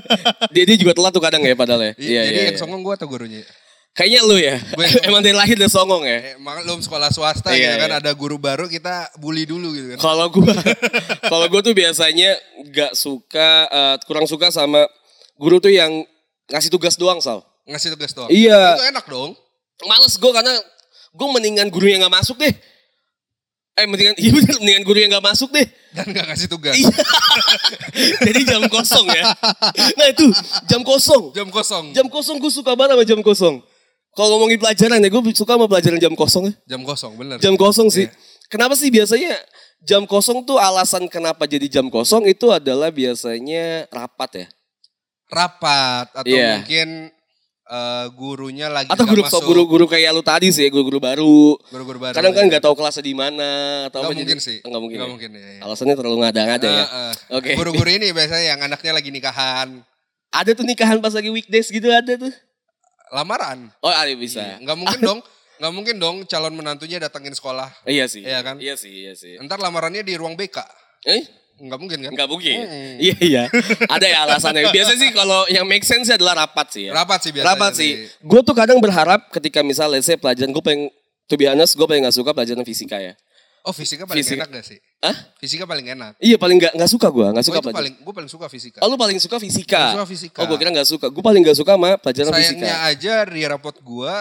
Dia, 0.56 0.64
dia 0.68 0.76
juga 0.76 0.92
telat 0.92 1.12
tuh 1.16 1.24
kadang 1.24 1.40
ya 1.40 1.56
padahal 1.56 1.80
ya. 1.80 1.92
Iya 1.96 2.22
Jadi 2.28 2.36
iya. 2.36 2.44
yang 2.52 2.56
iya. 2.56 2.60
songong 2.60 2.84
gue 2.84 2.92
atau 2.92 3.08
gurunya? 3.08 3.40
Kayaknya 3.94 4.20
lu 4.26 4.36
ya. 4.42 4.58
Gue 4.74 4.86
Emang 5.06 5.22
dari 5.22 5.38
lahir 5.38 5.54
udah 5.54 5.70
songong 5.70 6.02
ya. 6.02 6.34
Eh, 6.34 6.36
maklum 6.42 6.82
sekolah 6.82 7.14
swasta 7.14 7.54
Iya, 7.54 7.78
gitu 7.78 7.86
kan 7.86 7.90
iya. 7.94 7.98
ada 8.02 8.10
guru 8.10 8.42
baru 8.42 8.66
kita 8.66 9.14
bully 9.22 9.46
dulu 9.46 9.70
gitu 9.70 9.94
kan. 9.94 9.98
Kalau 10.02 10.26
gua 10.34 10.50
kalau 11.32 11.46
gua 11.46 11.62
tuh 11.62 11.78
biasanya 11.78 12.34
nggak 12.74 12.98
suka 12.98 13.70
eh, 13.70 13.94
kurang 14.10 14.26
suka 14.26 14.50
sama 14.50 14.82
guru 15.38 15.62
tuh 15.62 15.70
yang 15.70 16.02
ngasih 16.50 16.74
tugas 16.74 16.98
doang, 16.98 17.22
Sal. 17.22 17.46
Ngasih 17.70 17.94
tugas 17.94 18.10
doang. 18.10 18.26
Iya. 18.34 18.74
Itu 18.74 18.86
enak 18.90 19.06
dong. 19.06 19.30
Males 19.86 20.18
gua 20.18 20.42
karena 20.42 20.54
gua 21.14 21.28
mendingan 21.38 21.70
guru 21.70 21.86
yang 21.86 22.02
nggak 22.02 22.18
masuk 22.18 22.34
deh. 22.42 22.50
Eh 23.78 23.86
mendingan 23.86 24.18
iya 24.22 24.34
bener 24.34 24.58
mendingan 24.58 24.82
guru 24.82 24.98
yang 25.06 25.10
nggak 25.14 25.26
masuk 25.30 25.54
deh. 25.54 25.70
Dan 25.94 26.10
gak 26.10 26.26
ngasih 26.34 26.50
tugas. 26.50 26.74
Iya. 26.74 26.90
Jadi 28.26 28.40
jam 28.42 28.66
kosong 28.66 29.06
ya. 29.06 29.30
Nah 29.94 30.06
itu 30.10 30.26
jam 30.66 30.82
kosong. 30.82 31.30
Jam 31.30 31.46
kosong. 31.46 31.94
Jam 31.94 32.06
kosong 32.10 32.42
gue 32.42 32.50
suka 32.50 32.74
banget 32.74 32.98
sama 32.98 33.06
jam 33.06 33.22
kosong. 33.22 33.62
Kalau 34.14 34.38
ngomongin 34.38 34.56
pelajaran 34.56 34.98
ya 34.98 35.08
gue 35.08 35.22
suka 35.34 35.58
sama 35.58 35.66
pelajaran 35.66 35.98
jam 35.98 36.14
kosong 36.14 36.48
ya. 36.48 36.54
Jam 36.70 36.82
kosong 36.82 37.12
bener. 37.18 37.36
Jam 37.42 37.54
kosong 37.54 37.90
sih. 37.90 38.06
Iya. 38.06 38.14
Kenapa 38.46 38.78
sih 38.78 38.88
biasanya 38.88 39.34
jam 39.82 40.06
kosong 40.06 40.46
tuh 40.46 40.56
alasan 40.56 41.10
kenapa 41.10 41.44
jadi 41.44 41.66
jam 41.68 41.90
kosong 41.90 42.24
itu 42.24 42.48
adalah 42.48 42.88
biasanya 42.88 43.90
rapat 43.90 44.30
ya. 44.36 44.46
Rapat 45.26 46.14
atau 46.14 46.30
Iya. 46.30 46.62
mungkin 46.62 47.10
eh, 47.64 48.06
gurunya 48.12 48.68
lagi 48.68 48.92
Atau 48.92 49.08
guru 49.08 49.24
masuk. 49.24 49.40
guru-guru 49.42 49.84
kayak 49.88 50.12
lu 50.12 50.20
tadi 50.20 50.52
sih, 50.52 50.68
guru-guru 50.68 51.00
baru. 51.00 51.56
Guru-guru 51.72 51.96
baru. 51.98 52.12
Kadang 52.14 52.36
kan 52.36 52.44
ya. 52.44 52.48
nggak 52.54 52.62
tahu 52.62 52.74
kelasnya 52.76 53.02
di 53.02 53.16
mana 53.16 53.50
atau 53.88 54.04
Nggak 54.04 54.10
mungkin 54.14 54.28
jadi- 54.36 54.44
sih. 54.44 54.58
Nggak 54.60 54.80
mungkin. 54.84 54.96
Nggak 55.00 55.08
ya? 55.08 55.14
mungkin 55.16 55.30
ya. 55.32 55.40
ya. 55.48 55.60
Alasannya 55.64 55.94
terlalu 55.96 56.16
ngada-ngada 56.22 56.68
ya. 56.68 56.84
Eh, 56.84 56.88
eh. 56.92 57.12
Oke. 57.40 57.50
Guru-guru 57.56 57.88
ini 57.90 58.12
biasanya 58.12 58.44
yang 58.46 58.60
anaknya 58.60 58.92
lagi 58.92 59.08
nikahan. 59.10 59.80
Ada 60.28 60.50
tuh 60.52 60.62
nikahan 60.62 61.00
pas 61.00 61.16
lagi 61.16 61.32
weekdays 61.32 61.72
gitu 61.72 61.88
ada 61.88 62.12
tuh. 62.20 62.30
Lamaran. 63.12 63.68
Oh 63.80 63.90
ada 63.90 64.08
bisa. 64.16 64.40
Iya. 64.40 64.56
Nggak 64.64 64.76
mungkin 64.78 65.00
dong. 65.08 65.20
Nggak 65.54 65.72
mungkin 65.72 65.96
dong 66.02 66.16
calon 66.26 66.54
menantunya 66.56 66.98
datangin 66.98 67.34
sekolah. 67.36 67.68
Iya 67.84 68.08
sih. 68.10 68.24
Iya 68.24 68.40
kan? 68.42 68.56
Iya 68.58 68.74
sih, 68.74 68.90
iya 68.90 69.12
sih. 69.14 69.38
Ntar 69.40 69.60
lamarannya 69.60 70.02
di 70.02 70.14
ruang 70.18 70.34
BK. 70.34 70.58
Eh? 71.06 71.22
Nggak 71.54 71.78
mungkin 71.78 71.98
kan? 72.02 72.10
Enggak 72.10 72.26
mungkin. 72.26 72.56
Hmm. 72.66 72.94
Iya 72.98 73.16
iya. 73.22 73.44
Ada 73.86 74.06
ya 74.10 74.18
alasannya. 74.26 74.74
Biasanya 74.74 74.98
sih 74.98 75.10
kalau 75.14 75.46
yang 75.46 75.62
make 75.62 75.86
sense 75.86 76.10
adalah 76.10 76.34
rapat 76.42 76.66
sih 76.74 76.82
ya. 76.90 76.92
Rapat 76.92 77.18
sih 77.22 77.30
biasanya. 77.30 77.50
Rapat 77.54 77.72
sih. 77.78 77.90
Gue 78.26 78.40
tuh 78.42 78.56
kadang 78.58 78.82
berharap 78.82 79.30
ketika 79.30 79.62
misalnya 79.62 80.02
saya 80.02 80.18
pelajaran 80.18 80.50
gue 80.50 80.64
pengen 80.66 80.90
to 81.30 81.38
be 81.38 81.46
honest 81.46 81.78
gue 81.78 81.86
paling 81.86 82.02
gak 82.02 82.16
suka 82.18 82.34
pelajaran 82.34 82.66
fisika 82.66 82.98
ya. 82.98 83.14
Oh 83.62 83.70
fisika 83.72 84.04
paling 84.04 84.20
Fisika. 84.20 84.44
enak 84.44 84.60
gak 84.60 84.66
sih? 84.66 84.78
Hah? 85.04 85.16
Fisika 85.36 85.64
paling 85.64 85.84
enak. 85.86 86.16
Iya 86.16 86.34
paling 86.34 86.56
gak, 86.56 86.72
gak 86.72 86.88
suka 86.88 87.08
gue, 87.08 87.26
gak 87.28 87.36
Oh, 87.36 87.44
suka 87.44 87.60
pelajaran. 87.60 87.76
paling, 87.76 87.94
gue 88.00 88.14
paling 88.16 88.30
suka 88.30 88.46
fisika. 88.48 88.78
Oh 88.80 88.88
lu 88.88 88.96
paling 88.96 89.20
suka 89.20 89.36
fisika? 89.36 89.76
Paling 89.76 89.92
suka 89.94 90.06
fisika. 90.08 90.38
Oh 90.40 90.46
gue 90.46 90.56
kira 90.56 90.70
gak 90.72 90.88
suka. 90.88 91.06
Gue 91.08 91.20
paling 91.20 91.42
gak 91.42 91.54
suka 91.54 91.72
sama 91.74 91.90
pelajaran 91.96 92.32
Sayangnya 92.32 92.72
fisika. 92.72 92.88
aja 92.88 93.14
di 93.26 93.42
rapot 93.44 93.76
gue, 93.76 94.14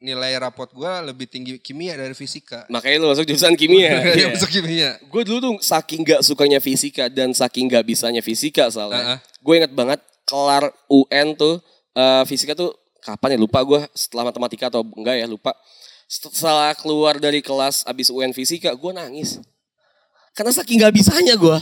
nilai 0.00 0.32
rapot 0.34 0.66
gue 0.66 0.92
lebih 1.06 1.26
tinggi 1.26 1.52
kimia 1.56 1.94
dari 1.94 2.10
fisika. 2.12 2.66
Makanya 2.66 2.96
lu 2.98 3.06
masuk 3.08 3.22
jurusan 3.24 3.54
kimia. 3.54 4.02
Dia 4.10 4.14
Iya. 4.20 4.26
masuk 4.32 4.50
kimia. 4.50 4.90
Gue 5.06 5.22
dulu 5.22 5.38
tuh 5.38 5.54
saking 5.60 6.02
gak 6.02 6.20
sukanya 6.20 6.58
fisika 6.58 7.06
dan 7.06 7.30
saking 7.30 7.68
gak 7.68 7.84
bisanya 7.84 8.18
fisika 8.18 8.66
soalnya. 8.66 9.14
Heeh. 9.14 9.18
Gue 9.38 9.54
inget 9.58 9.70
banget 9.70 10.00
kelar 10.24 10.74
UN 10.86 11.34
tuh 11.34 11.62
eh, 11.92 12.24
fisika 12.24 12.52
tuh 12.52 12.74
kapan 13.00 13.34
ya 13.34 13.38
lupa 13.38 13.60
gue 13.60 13.80
setelah 13.92 14.26
matematika 14.26 14.68
atau 14.68 14.82
enggak 14.82 15.16
ya 15.16 15.24
lupa. 15.24 15.54
Setelah 16.04 16.74
keluar 16.74 17.16
dari 17.16 17.38
kelas 17.38 17.86
abis 17.86 18.08
UN 18.08 18.32
fisika 18.32 18.72
gue 18.72 18.90
nangis. 18.90 19.38
Karena 20.32 20.52
saking 20.52 20.76
gak 20.78 20.94
bisanya 20.94 21.34
gue. 21.34 21.58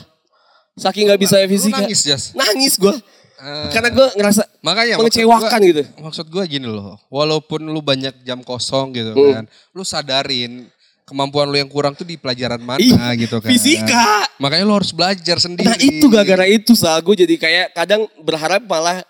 Saking 0.74 1.08
gak 1.08 1.20
bisanya 1.20 1.46
Lu 1.46 1.52
fisika. 1.56 1.74
nangis 1.80 2.00
Jas. 2.02 2.22
Nangis 2.32 2.74
gue. 2.76 2.94
Eh, 3.38 3.70
Karena 3.70 3.88
gue 3.88 4.06
ngerasa 4.18 4.42
makanya 4.60 4.98
mengecewakan 4.98 5.46
maksud 5.46 5.62
gitu. 5.64 5.82
gua, 5.86 6.02
maksud 6.10 6.26
gue 6.26 6.42
gini 6.48 6.66
loh, 6.66 6.98
walaupun 7.06 7.62
lu 7.62 7.78
banyak 7.78 8.26
jam 8.26 8.42
kosong 8.42 8.90
gitu 8.90 9.14
Hmm. 9.14 9.30
kan, 9.30 9.44
lu 9.70 9.86
sadarin 9.86 10.66
kemampuan 11.06 11.46
lu 11.46 11.54
yang 11.54 11.70
kurang 11.70 11.94
tuh 11.94 12.02
di 12.02 12.18
pelajaran 12.18 12.58
mana 12.58 12.82
Ih, 12.82 12.98
gitu 13.16 13.38
kan. 13.38 13.46
Fisika. 13.46 14.26
Makanya 14.36 14.64
lu 14.66 14.74
harus 14.74 14.90
belajar 14.90 15.38
sendiri. 15.38 15.64
Nah 15.64 15.78
itu 15.78 16.10
gara-gara 16.10 16.44
itu 16.44 16.74
sal 16.74 16.98
gue 16.98 17.14
jadi 17.16 17.34
kayak 17.38 17.66
kadang 17.72 18.10
berharap 18.18 18.66
malah 18.66 19.06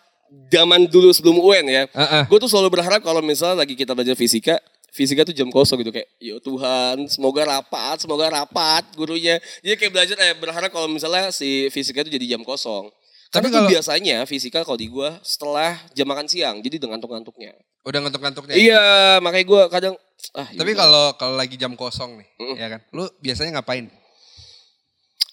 zaman 0.53 0.85
dulu 0.85 1.09
sebelum 1.09 1.41
UN 1.41 1.65
ya. 1.67 1.83
Heeh. 1.88 2.23
Gue 2.29 2.37
tuh 2.37 2.53
selalu 2.53 2.69
berharap 2.71 3.00
kalau 3.00 3.25
misalnya 3.25 3.65
lagi 3.65 3.73
kita 3.73 3.97
belajar 3.97 4.12
fisika, 4.12 4.61
fisika 4.88 5.23
tuh 5.23 5.33
jam 5.33 5.49
kosong 5.49 5.80
gitu 5.80 5.92
kayak, 5.92 6.09
ya 6.18 6.37
Tuhan, 6.38 7.07
semoga 7.07 7.45
rapat, 7.45 8.00
semoga 8.00 8.26
rapat 8.28 8.85
gurunya. 8.92 9.37
Jadi 9.61 9.75
kayak 9.76 9.92
belajar 9.92 10.16
eh 10.18 10.35
berharap 10.35 10.71
kalau 10.71 10.88
misalnya 10.88 11.28
si 11.30 11.68
fisika 11.68 12.00
itu 12.00 12.11
jadi 12.11 12.37
jam 12.37 12.42
kosong. 12.42 12.88
Karena 13.28 13.45
Tapi 13.45 13.52
tuh 13.52 13.61
kalau- 13.61 13.71
biasanya 13.71 14.16
fisika 14.25 14.64
kalau 14.64 14.80
di 14.80 14.88
gue 14.88 15.11
setelah 15.21 15.76
jam 15.92 16.09
makan 16.09 16.25
siang, 16.25 16.64
jadi 16.64 16.80
dengan 16.80 16.97
ngantuk-ngantuknya. 16.97 17.52
Udah 17.85 18.00
ngantuk-ngantuknya. 18.00 18.54
Iya, 18.57 18.85
makanya 19.21 19.45
gue 19.45 19.62
kadang 19.68 19.95
ah. 20.33 20.49
Tapi 20.49 20.71
yaudah. 20.73 20.80
kalau 20.80 21.04
kalau 21.14 21.35
lagi 21.37 21.54
jam 21.54 21.76
kosong 21.76 22.18
nih, 22.18 22.28
Mm. 22.40 22.54
ya 22.57 22.66
kan. 22.73 22.80
Lu 22.97 23.04
biasanya 23.21 23.61
ngapain? 23.61 23.92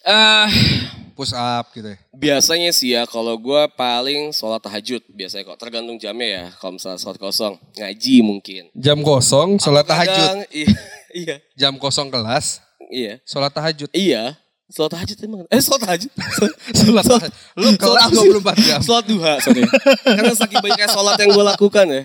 ah 0.06 0.46
Push 1.16 1.32
up 1.32 1.72
gitu 1.72 1.96
ya. 1.96 1.98
biasanya 2.12 2.76
sih 2.76 2.92
ya 2.92 3.08
kalau 3.08 3.40
gue 3.40 3.62
paling 3.74 4.36
sholat 4.36 4.60
tahajud 4.60 5.00
biasanya 5.10 5.48
kok 5.48 5.60
tergantung 5.60 5.96
jamnya 5.96 6.28
ya. 6.28 6.46
Kalau 6.60 6.76
misalnya 6.76 7.00
sholat 7.00 7.16
kosong 7.16 7.56
ngaji 7.74 8.16
mungkin. 8.20 8.64
Jam 8.76 9.00
kosong 9.00 9.56
sholat 9.58 9.88
tahajud. 9.88 10.12
Kadang, 10.12 10.40
iya, 10.52 10.76
iya, 11.24 11.36
Jam 11.56 11.80
kosong 11.80 12.12
kelas 12.12 12.60
iya, 12.92 13.24
sholat 13.24 13.50
tahajud. 13.50 13.88
iya. 13.96 14.36
Sholat 14.66 14.98
tahajud 14.98 15.18
emang. 15.22 15.46
Eh 15.54 15.62
sholat 15.62 15.82
tahajud. 15.86 16.10
Sholat 16.82 17.06
tahajud. 17.06 17.34
Lu 17.54 17.70
sih? 17.70 17.78
24 17.78 18.66
jam. 18.66 18.80
Sholat 18.82 19.06
duha, 19.06 19.38
sorry. 19.38 19.62
Karena 20.02 20.34
saking 20.34 20.58
banyaknya 20.58 20.90
sholat 20.90 21.22
yang 21.22 21.30
gue 21.38 21.46
lakukan 21.46 21.86
ya. 21.86 22.02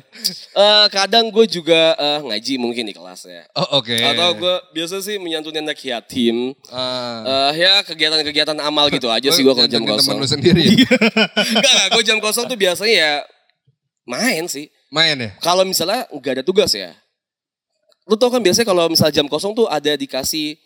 Eh, 0.52 0.86
kadang 0.92 1.32
gue 1.32 1.48
juga 1.48 1.96
eh, 1.96 2.20
ngaji 2.20 2.60
mungkin 2.60 2.84
di 2.84 2.92
kelas 2.92 3.24
ya. 3.24 3.48
Oh 3.56 3.80
oke. 3.80 3.96
Atau 3.96 4.44
gue 4.44 4.54
biasa 4.76 5.00
sih 5.00 5.16
menyantuni 5.16 5.64
anak 5.64 5.80
yatim. 5.80 6.52
Eh, 6.52 7.50
ya 7.56 7.80
kegiatan-kegiatan 7.80 8.60
amal 8.60 8.92
gitu 8.92 9.08
aja 9.08 9.32
sih 9.32 9.40
gue 9.40 9.56
kalau 9.56 9.64
jam 9.64 9.80
kosong. 9.80 10.20
temen 10.20 10.20
lu 10.20 10.28
sendiri 10.28 10.60
ya? 10.60 10.84
Enggak, 11.56 11.72
enggak. 11.72 11.88
Gue 11.96 12.02
jam 12.04 12.18
kosong 12.20 12.44
tuh 12.44 12.60
biasanya 12.60 12.92
ya 12.92 13.12
main 14.04 14.44
sih. 14.52 14.68
Main 14.92 15.16
ya? 15.16 15.32
Kalau 15.40 15.64
misalnya 15.64 16.04
nggak 16.12 16.32
ada 16.36 16.44
tugas 16.44 16.76
ya. 16.76 16.92
Lu 18.04 18.20
tau 18.20 18.28
kan 18.28 18.44
biasanya 18.44 18.68
kalau 18.68 18.84
misalnya 18.92 19.16
jam 19.16 19.26
kosong 19.32 19.56
tuh 19.56 19.64
ada 19.64 19.96
dikasih 19.96 20.60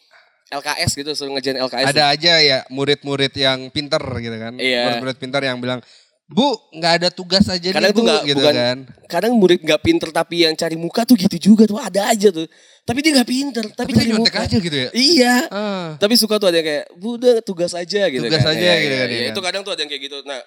LKS 0.46 0.90
gitu, 0.94 1.10
suruh 1.12 1.32
ngerjain 1.32 1.56
LKS. 1.56 1.88
Ada 1.88 2.04
aja 2.10 2.34
ya 2.38 2.58
murid-murid 2.68 3.32
yang 3.32 3.68
pinter 3.68 4.00
gitu 4.18 4.34
kan. 4.34 4.54
Iya. 4.54 4.86
Murid-murid 4.86 5.16
pinter 5.16 5.40
yang 5.42 5.56
bilang, 5.58 5.80
Bu 6.24 6.48
nggak 6.70 6.92
ada 6.98 7.08
tugas 7.08 7.44
aja 7.46 7.68
Kadang 7.68 7.84
nih 7.84 7.92
tuh 7.92 8.00
Bu 8.00 8.08
nggak- 8.08 8.24
gitu 8.24 8.40
bukan- 8.40 8.56
kan. 8.56 8.76
Kadang 9.06 9.32
murid 9.34 9.60
nggak 9.60 9.80
pinter 9.80 10.08
tapi 10.08 10.36
yang 10.40 10.54
cari 10.54 10.72
muka 10.74 11.04
tuh 11.04 11.16
gitu 11.16 11.36
juga 11.38 11.64
tuh 11.64 11.76
ada 11.76 12.08
aja 12.08 12.28
tuh. 12.28 12.48
Tapi 12.82 12.98
dia 13.00 13.12
nggak 13.14 13.28
pinter, 13.28 13.64
tapi, 13.66 13.76
Tapi 13.76 13.90
dia 13.90 13.98
cari 13.98 14.10
nyontek 14.10 14.32
muka. 14.32 14.44
aja 14.44 14.56
gitu 14.58 14.76
ya. 14.76 14.88
Iya. 14.92 15.34
Ah. 15.48 15.88
Tapi 15.96 16.14
suka 16.16 16.36
tuh 16.36 16.48
ada 16.48 16.56
yang 16.58 16.66
kayak, 16.66 16.84
bu 16.94 17.08
udah 17.16 17.34
tugas 17.40 17.72
aja 17.72 18.02
gitu 18.08 18.20
Tugas 18.22 18.40
kan. 18.40 18.52
aja 18.52 18.60
Iya, 18.60 18.74
gitu 18.78 18.88
iya, 18.90 19.00
kan, 19.00 19.08
iya 19.10 19.28
Itu 19.32 19.40
kadang 19.40 19.62
tuh 19.62 19.72
ada 19.72 19.80
yang 19.80 19.90
kayak 19.90 20.02
gitu. 20.02 20.16
Nah 20.24 20.40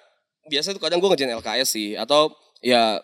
biasanya 0.47 0.73
tuh 0.73 0.83
kadang 0.83 0.97
gue 0.97 1.09
ngerjain 1.09 1.33
LKS 1.35 1.69
sih. 1.69 1.89
Atau 1.93 2.33
ya 2.59 2.97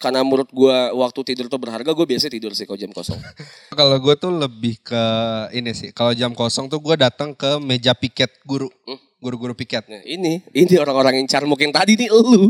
karena 0.00 0.24
menurut 0.24 0.48
gue 0.48 0.76
waktu 0.96 1.20
tidur 1.28 1.52
tuh 1.52 1.60
berharga, 1.60 1.92
gue 1.92 2.06
biasanya 2.08 2.32
tidur 2.32 2.56
sih 2.56 2.64
kalau 2.64 2.80
jam 2.80 2.88
kosong. 2.88 3.20
Kalau 3.78 3.96
gue 4.00 4.14
tuh 4.16 4.32
lebih 4.32 4.80
ke 4.80 5.04
ini 5.52 5.76
sih. 5.76 5.92
Kalau 5.92 6.16
jam 6.16 6.32
kosong 6.32 6.72
tuh 6.72 6.80
gue 6.80 6.96
datang 6.96 7.36
ke 7.36 7.60
meja 7.60 7.92
piket 7.92 8.32
guru. 8.48 8.72
Hmm. 8.88 8.96
Guru-guru 9.20 9.52
piket. 9.52 9.84
Nah 9.84 10.00
ini, 10.08 10.40
ini 10.56 10.74
orang-orang 10.80 11.20
yang 11.20 11.28
carmuk 11.28 11.60
yang 11.60 11.76
tadi 11.76 11.92
nih 12.00 12.08
elu. 12.08 12.48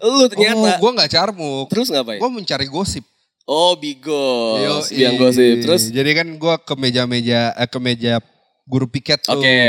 Elu 0.00 0.24
ternyata. 0.32 0.56
Oh, 0.56 0.72
gue 0.80 0.90
nggak 0.96 1.10
carmuk. 1.12 1.66
Terus 1.68 1.92
ngapain? 1.92 2.16
Gue 2.16 2.30
mencari 2.32 2.66
gosip. 2.72 3.04
Oh 3.44 3.76
bigos, 3.76 4.88
Yoi. 4.88 4.96
biang 4.96 5.16
gosip. 5.20 5.60
Terus, 5.60 5.92
Jadi 5.92 6.10
kan 6.16 6.28
gue 6.32 6.54
ke 6.64 6.74
meja-meja, 6.80 7.52
eh, 7.52 7.68
ke 7.68 7.76
meja 7.76 8.24
guru 8.64 8.88
piket 8.88 9.20
tuh. 9.26 9.36
oke. 9.36 9.60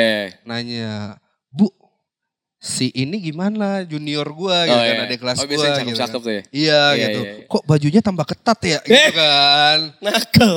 Nanya, 0.47 1.19
Bu, 1.19 1.20
si 2.61 2.93
ini 2.93 3.17
gimana 3.19 3.81
junior 3.81 4.21
gue 4.23 4.57
gitu 4.61 4.77
Oh, 4.77 4.85
kan, 4.85 4.93
iya. 4.93 5.01
ada 5.03 5.15
kelas 5.17 5.35
Oh, 5.35 5.41
gue 5.41 5.49
biasanya 5.49 5.73
gitu 5.73 5.81
cakep-cakep 5.97 6.13
kan. 6.13 6.21
tuh 6.21 6.31
ya? 6.31 6.41
Iya, 6.45 6.81
Iya, 6.93 6.93
gitu. 7.01 7.19
iya, 7.19 7.31
iya. 7.33 7.45
Kok 7.49 7.63
bajunya 7.65 8.01
tambah 8.01 8.21
ketat 8.23 8.59
ya 8.61 8.79
gitu 8.79 8.93
Eh! 8.95 9.09
kan. 9.11 9.77
Nakal. 9.99 10.55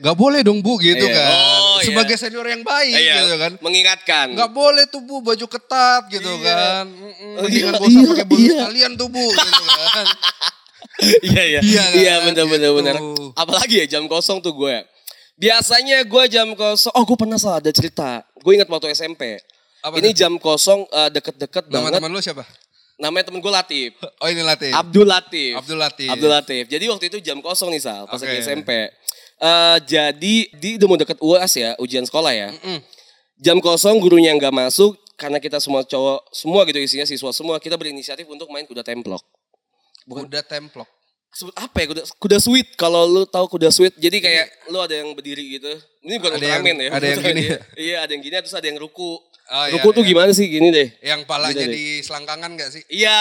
Gak 0.00 0.16
boleh 0.16 0.40
dong 0.40 0.58
bu 0.58 0.78
gitu 0.78 1.02
Iya. 1.02 1.14
kan. 1.16 1.30
Oh, 1.32 1.76
iya. 1.76 1.84
Sebagai 1.84 2.14
senior 2.14 2.42
yang 2.44 2.62
baik 2.62 2.94
Iya, 2.96 3.14
gitu 3.20 3.34
kan. 3.36 3.52
mengingatkan. 3.60 4.26
Gak 4.32 4.50
boleh 4.50 4.86
tuh 4.86 5.00
bu 5.00 5.18
baju 5.20 5.46
ketat 5.46 6.02
gitu 6.08 6.30
Iya. 6.32 6.46
kan. 6.46 6.84
Mm-mm, 6.86 7.34
Oh, 7.36 7.42
Mendingan 7.42 7.58
iya, 7.66 7.70
gak 7.72 7.82
usah 7.82 7.90
iya, 7.92 8.08
pakai 8.08 8.26
baju 8.28 8.38
iya. 8.40 8.52
sekalian 8.56 8.92
tuh 8.94 9.08
bu 9.08 9.24
gitu 9.26 9.62
kan. 9.66 10.06
Iya 11.22 11.42
iya. 11.48 11.60
Iya 11.60 11.82
kan? 11.82 11.96
Iya 11.96 12.14
benar 12.22 12.44
benar 12.46 12.70
Gitu. 12.70 12.78
benar. 12.78 12.94
Apalagi 13.34 13.74
ya 13.78 13.86
jam 13.88 14.04
kosong 14.06 14.38
tuh 14.38 14.52
gue. 14.52 14.76
Biasanya 15.34 16.04
gue 16.04 16.24
jam 16.28 16.52
kosong. 16.52 16.92
Oh 16.92 17.02
gue 17.02 17.16
pernah 17.16 17.34
salah 17.34 17.58
ada 17.58 17.72
cerita. 17.72 18.20
Gue 18.36 18.54
ingat 18.54 18.68
waktu 18.68 18.92
SMP. 18.92 19.40
Apa 19.80 19.94
Ini 19.96 20.10
tuh? 20.10 20.16
jam 20.16 20.32
kosong 20.36 20.84
eh, 20.86 21.08
deket-deket 21.10 21.64
Nama 21.66 21.74
banget. 21.80 21.92
teman 21.96 22.10
lu 22.10 22.20
siapa? 22.20 22.44
Namanya 22.96 23.24
temen 23.26 23.40
gue 23.40 23.48
Latif. 23.50 23.90
Oh 24.20 24.28
ini 24.28 24.40
Latif. 24.40 24.72
Abdul 24.72 25.04
Latif. 25.04 25.56
Abdul 25.56 25.78
Latif. 25.78 26.08
Abdul 26.10 26.30
Latif. 26.30 26.64
Jadi 26.68 26.84
waktu 26.86 27.04
itu 27.08 27.18
jam 27.18 27.40
kosong 27.40 27.70
nih 27.70 27.80
Sal. 27.80 28.04
Pas 28.04 28.16
Oke. 28.16 28.28
lagi 28.28 28.40
SMP. 28.40 28.70
Eh, 29.40 29.76
jadi 29.82 30.34
di 30.52 30.76
udah 30.76 30.86
mau 30.86 30.98
deket 30.98 31.16
UAS 31.18 31.52
ya. 31.54 31.72
Ujian 31.76 32.04
sekolah 32.04 32.28
ya. 32.30 32.48
Mm-mm. 32.50 32.76
Jam 33.36 33.56
kosong 33.58 33.96
gurunya 33.98 34.32
nggak 34.32 34.52
masuk. 34.52 35.00
Karena 35.16 35.36
kita 35.36 35.56
semua 35.58 35.80
cowok. 35.80 36.28
Semua 36.30 36.60
gitu 36.64 36.76
isinya 36.76 37.04
siswa 37.04 37.28
semua. 37.30 37.56
Kita 37.56 37.76
berinisiatif 37.76 38.24
untuk 38.24 38.48
main 38.48 38.64
kuda 38.64 38.80
templok. 38.80 39.24
Bukan. 40.04 40.28
Kuda 40.28 40.40
templok. 40.42 40.88
sebut 41.30 41.54
apa 41.54 41.76
ya 41.78 41.86
kuda 41.86 42.02
kuda 42.18 42.38
sweet 42.42 42.74
kalau 42.74 43.06
lu 43.06 43.22
tahu 43.22 43.46
kuda 43.46 43.70
sweet 43.70 43.94
jadi 43.94 44.18
kayak 44.18 44.46
lu 44.66 44.82
ada 44.82 44.98
yang 44.98 45.14
berdiri 45.14 45.62
gitu 45.62 45.70
ini 46.02 46.18
bukan 46.18 46.34
Ada 46.34 46.42
yang- 46.42 46.66
ya 46.74 46.90
ada 46.90 47.06
yang 47.06 47.20
gini 47.22 47.42
ya. 47.46 47.50
ya? 47.54 47.58
iya 47.78 47.96
ada 48.02 48.10
yang 48.10 48.22
gini 48.26 48.34
terus 48.34 48.50
ada 48.50 48.66
yang 48.66 48.82
ruku 48.82 49.14
Oh, 49.50 49.66
iya, 49.66 49.74
ruku 49.74 49.90
tuh 49.90 50.02
iya. 50.02 50.10
gimana 50.14 50.30
sih 50.30 50.46
gini 50.46 50.70
deh 50.70 50.88
Yang 51.02 51.26
palanya 51.26 51.58
Gitu 51.58 51.74
di 51.74 51.84
selangkangan 52.00 52.50
gak 52.54 52.70
sih? 52.70 52.82
iya 52.86 53.18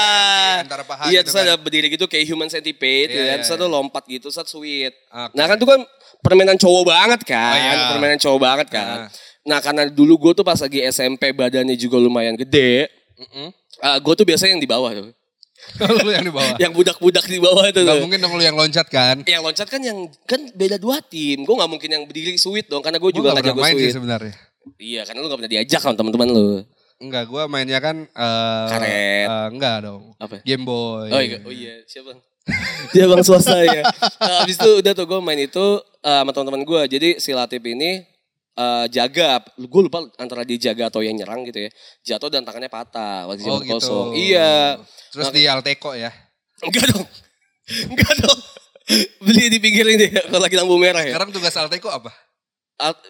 antara 0.62 0.84
paha 0.84 1.10
iya 1.10 1.20
gitu 1.20 1.34
terus 1.34 1.36
kan. 1.36 1.44
ada 1.44 1.56
berdiri 1.56 1.88
gitu 1.90 2.06
kayak 2.06 2.26
human 2.26 2.46
centipede 2.46 3.10
Iya, 3.10 3.18
ya. 3.18 3.26
iya, 3.26 3.36
terus 3.38 3.50
ada 3.52 3.66
iya. 3.66 3.72
lompat 3.72 4.04
gitu 4.06 4.30
terus 4.30 4.46
sweet 4.46 4.94
Oke. 5.08 5.34
nah 5.34 5.46
kan 5.46 5.58
itu 5.58 5.66
kan 5.66 5.82
permainan 6.20 6.54
cowok 6.56 6.84
banget 6.86 7.22
kan 7.24 7.50
Oh, 7.50 7.58
iya. 7.58 7.90
permainan 7.90 8.18
cowok 8.18 8.40
banget 8.40 8.68
kan 8.70 8.98
Nah. 9.00 9.10
nah 9.42 9.60
karena 9.60 9.84
dulu 9.86 10.14
gue 10.20 10.32
tuh 10.36 10.46
pas 10.46 10.56
lagi 10.56 10.86
SMP 10.86 11.34
badannya 11.34 11.74
juga 11.74 11.98
lumayan 11.98 12.38
gede 12.38 12.94
Mm-mm. 13.18 13.50
gue 13.98 14.14
tuh 14.14 14.24
biasanya 14.24 14.54
yang 14.54 14.62
di 14.62 14.70
bawah 14.70 14.94
tuh 14.94 15.10
lu 16.06 16.10
yang 16.10 16.24
di 16.24 16.32
bawah. 16.32 16.56
yang 16.56 16.72
budak-budak 16.72 17.26
di 17.26 17.36
bawah 17.36 17.66
itu 17.66 17.82
Gak 17.82 17.90
tuh 17.90 18.00
mungkin 18.00 18.20
dong 18.20 18.32
lu 18.32 18.40
yang 18.40 18.56
loncat 18.56 18.88
kan? 18.88 19.26
yang 19.26 19.42
loncat 19.42 19.68
kan 19.68 19.82
yang 19.82 20.08
kan 20.24 20.40
beda 20.56 20.80
dua 20.80 21.04
tim. 21.04 21.44
Gue 21.44 21.52
nggak 21.52 21.68
mungkin 21.68 21.90
yang 21.92 22.04
berdiri 22.08 22.40
sweet 22.40 22.72
dong 22.72 22.80
karena 22.80 22.96
gue 22.96 23.12
juga 23.12 23.36
gak 23.36 23.44
jago 23.44 23.60
main 23.60 23.76
sih 23.76 23.92
sebenarnya. 23.92 24.32
Iya 24.78 25.02
karena 25.04 25.20
lu 25.20 25.28
gak 25.28 25.40
pernah 25.40 25.54
diajak 25.54 25.80
sama 25.80 25.96
teman-teman 25.96 26.30
lu. 26.30 26.50
Enggak, 27.00 27.32
gue 27.32 27.44
mainnya 27.48 27.80
kan 27.80 28.04
eh 28.04 28.68
Karet. 28.68 29.26
eh, 29.26 29.48
enggak 29.50 29.88
dong. 29.88 30.12
Apa? 30.18 30.44
Game 30.44 30.68
Boy. 30.68 31.08
Oh 31.10 31.22
iya, 31.22 31.38
oh 31.42 31.54
iya 31.54 31.74
siapa? 31.88 32.12
Dia 32.92 33.08
bang 33.12 33.24
swasta 33.24 33.56
ya. 33.62 33.88
Nah, 34.20 34.44
abis 34.44 34.60
itu 34.60 34.72
udah 34.80 34.92
tuh 34.92 35.08
gue 35.08 35.20
main 35.20 35.40
itu 35.40 35.66
eh, 36.02 36.20
sama 36.20 36.32
teman-teman 36.32 36.62
gue. 36.62 36.82
Jadi 36.92 37.10
si 37.18 37.32
Latif 37.32 37.64
ini 37.64 38.04
eh, 38.54 38.86
jaga, 38.92 39.40
gue 39.56 39.82
lupa 39.82 40.04
antara 40.18 40.44
dia 40.44 40.60
jaga 40.60 40.92
atau 40.92 41.00
yang 41.00 41.16
nyerang 41.16 41.48
gitu 41.48 41.66
ya. 41.66 41.72
Jatuh 42.04 42.28
dan 42.28 42.44
tangannya 42.44 42.68
patah 42.68 43.32
waktu 43.32 43.48
Oh 43.48 43.64
gitu. 43.64 43.80
kosong. 43.80 44.08
Iya. 44.14 44.84
Terus 45.10 45.24
Nah, 45.24 45.34
di 45.34 45.44
Alteco 45.48 45.96
ya. 45.96 46.12
Enggak 46.60 46.84
dong. 46.92 47.08
Enggak 47.88 48.14
dong. 48.20 48.40
Beli 49.24 49.48
di 49.48 49.60
pinggir 49.62 49.88
ini 49.88 50.12
kalau 50.12 50.42
lagi 50.42 50.60
lampu 50.60 50.76
merah 50.76 51.00
ya. 51.00 51.16
Sekarang 51.16 51.32
tugas 51.32 51.56
Alteco 51.56 51.88
apa? 51.88 52.12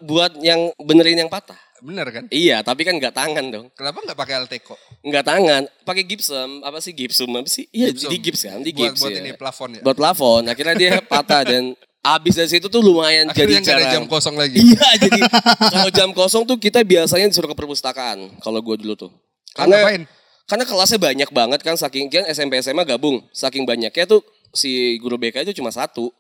Buat 0.01 0.41
yang 0.41 0.73
benerin 0.81 1.25
yang 1.25 1.29
patah. 1.29 1.57
Bener 1.79 2.03
kan? 2.11 2.27
Iya, 2.27 2.59
tapi 2.59 2.83
kan 2.83 2.99
nggak 2.99 3.15
tangan 3.15 3.45
dong. 3.47 3.65
Kenapa 3.71 4.03
nggak 4.03 4.17
pakai 4.19 4.35
Alteco? 4.43 4.75
Nggak 4.99 5.23
tangan, 5.23 5.61
pakai 5.87 6.03
gypsum. 6.03 6.59
Apa 6.59 6.83
sih 6.83 6.91
gypsum? 6.91 7.31
Apa 7.31 7.47
sih? 7.47 7.71
Iya, 7.71 7.95
Gypsum. 7.95 8.11
di 8.11 8.17
gips 8.19 8.41
kan, 8.43 8.59
di 8.59 8.71
buat 8.75 8.91
gips 8.91 8.99
buat 8.99 9.11
ya. 9.15 9.19
ini 9.23 9.31
plafon 9.39 9.69
ya. 9.79 9.81
Buat 9.81 9.95
plafon. 9.95 10.43
Akhirnya 10.51 10.75
dia 10.75 10.91
patah 11.11 11.47
dan 11.47 11.71
abis 11.99 12.35
dari 12.35 12.49
situ 12.51 12.67
tuh 12.67 12.83
lumayan 12.83 13.27
Akhirnya 13.31 13.59
jadi 13.59 13.63
nggak 13.63 13.75
ada 13.75 13.83
jarang. 13.87 13.95
jam 13.95 14.03
kosong 14.11 14.35
lagi. 14.35 14.59
Iya, 14.59 14.89
jadi 15.07 15.19
kalau 15.73 15.89
jam 15.93 16.09
kosong 16.11 16.43
tuh 16.43 16.57
kita 16.59 16.83
biasanya 16.83 17.31
disuruh 17.31 17.47
ke 17.47 17.55
perpustakaan. 17.55 18.39
Kalau 18.43 18.59
gue 18.59 18.75
dulu 18.75 18.99
tuh. 18.99 19.11
Karena 19.55 19.79
ngapain? 19.79 20.03
karena 20.49 20.65
kelasnya 20.65 20.97
banyak 20.99 21.29
banget 21.29 21.59
kan 21.61 21.77
saking 21.77 22.11
kan 22.11 22.27
SMP 22.27 22.59
SMA 22.59 22.83
gabung. 22.83 23.23
Saking 23.31 23.63
banyaknya 23.63 24.03
tuh 24.03 24.19
si 24.51 24.99
guru 24.99 25.15
BK 25.15 25.47
itu 25.47 25.55
cuma 25.63 25.71
satu. 25.71 26.11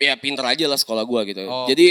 Ya 0.00 0.16
pinter 0.16 0.40
aja 0.42 0.64
lah 0.64 0.74
sekolah 0.74 1.04
gua 1.04 1.28
gitu. 1.28 1.44
Oke. 1.44 1.76
Jadi 1.76 1.86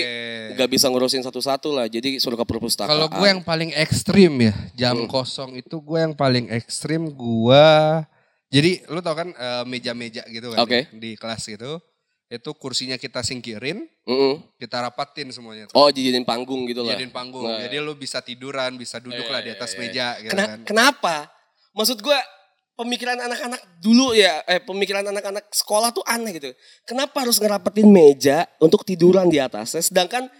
nggak 0.58 0.66
bisa 0.68 0.90
ngurusin 0.90 1.22
satu-satu 1.22 1.70
lah. 1.70 1.86
Jadi 1.86 2.18
suruh 2.18 2.34
ke 2.34 2.42
perpustakaan. 2.42 2.90
Kalau 2.90 3.06
gue 3.06 3.28
yang 3.30 3.40
paling 3.40 3.70
ekstrim 3.72 4.34
ya, 4.42 4.54
jam 4.74 4.98
Hmm. 4.98 5.06
kosong 5.06 5.54
itu 5.54 5.78
gue 5.78 6.00
yang 6.02 6.18
paling 6.18 6.50
ekstrim 6.50 7.06
gue. 7.08 7.68
Jadi 8.50 8.82
lu 8.90 8.98
tau 9.00 9.14
kan 9.14 9.30
eh, 9.30 9.64
meja-meja 9.64 10.26
gitu 10.26 10.50
kan 10.50 10.66
Oke. 10.66 10.90
ya, 10.90 10.92
di 10.92 11.14
kelas 11.14 11.46
itu. 11.48 11.78
Itu 12.26 12.54
kursinya 12.54 12.94
kita 12.94 13.22
singkirin, 13.22 13.90
Mm-mm. 14.06 14.42
kita 14.58 14.78
rapatin 14.80 15.30
semuanya. 15.30 15.66
Oh 15.74 15.90
dijadiin 15.90 16.22
panggung 16.22 16.66
gitu 16.66 16.82
lah. 16.82 16.94
Jadiin 16.94 17.10
panggung. 17.10 17.46
Nah. 17.46 17.58
Jadi 17.62 17.78
lu 17.78 17.94
bisa 17.94 18.22
tiduran, 18.22 18.74
bisa 18.74 18.98
duduk 18.98 19.22
Iya, 19.22 19.34
lah 19.34 19.42
di 19.42 19.50
iya, 19.50 19.58
atas 19.58 19.74
iya. 19.74 19.80
meja 19.80 20.08
gitu 20.20 20.34
Kena- 20.34 20.50
kan. 20.50 20.60
Kenapa? 20.62 21.16
Maksud 21.74 21.98
gue 22.00 22.18
pemikiran 22.80 23.20
anak-anak 23.20 23.60
dulu 23.84 24.16
ya, 24.16 24.40
eh 24.48 24.64
pemikiran 24.64 25.04
anak-anak 25.04 25.52
sekolah 25.52 25.92
tuh 25.92 26.00
aneh 26.08 26.32
gitu. 26.32 26.56
Kenapa 26.88 27.28
harus 27.28 27.36
ngerapetin 27.36 27.84
meja 27.86 28.48
untuk 28.58 28.88
tiduran 28.88 29.28
di 29.28 29.36
atasnya, 29.38 29.84
sedangkan 29.84 30.32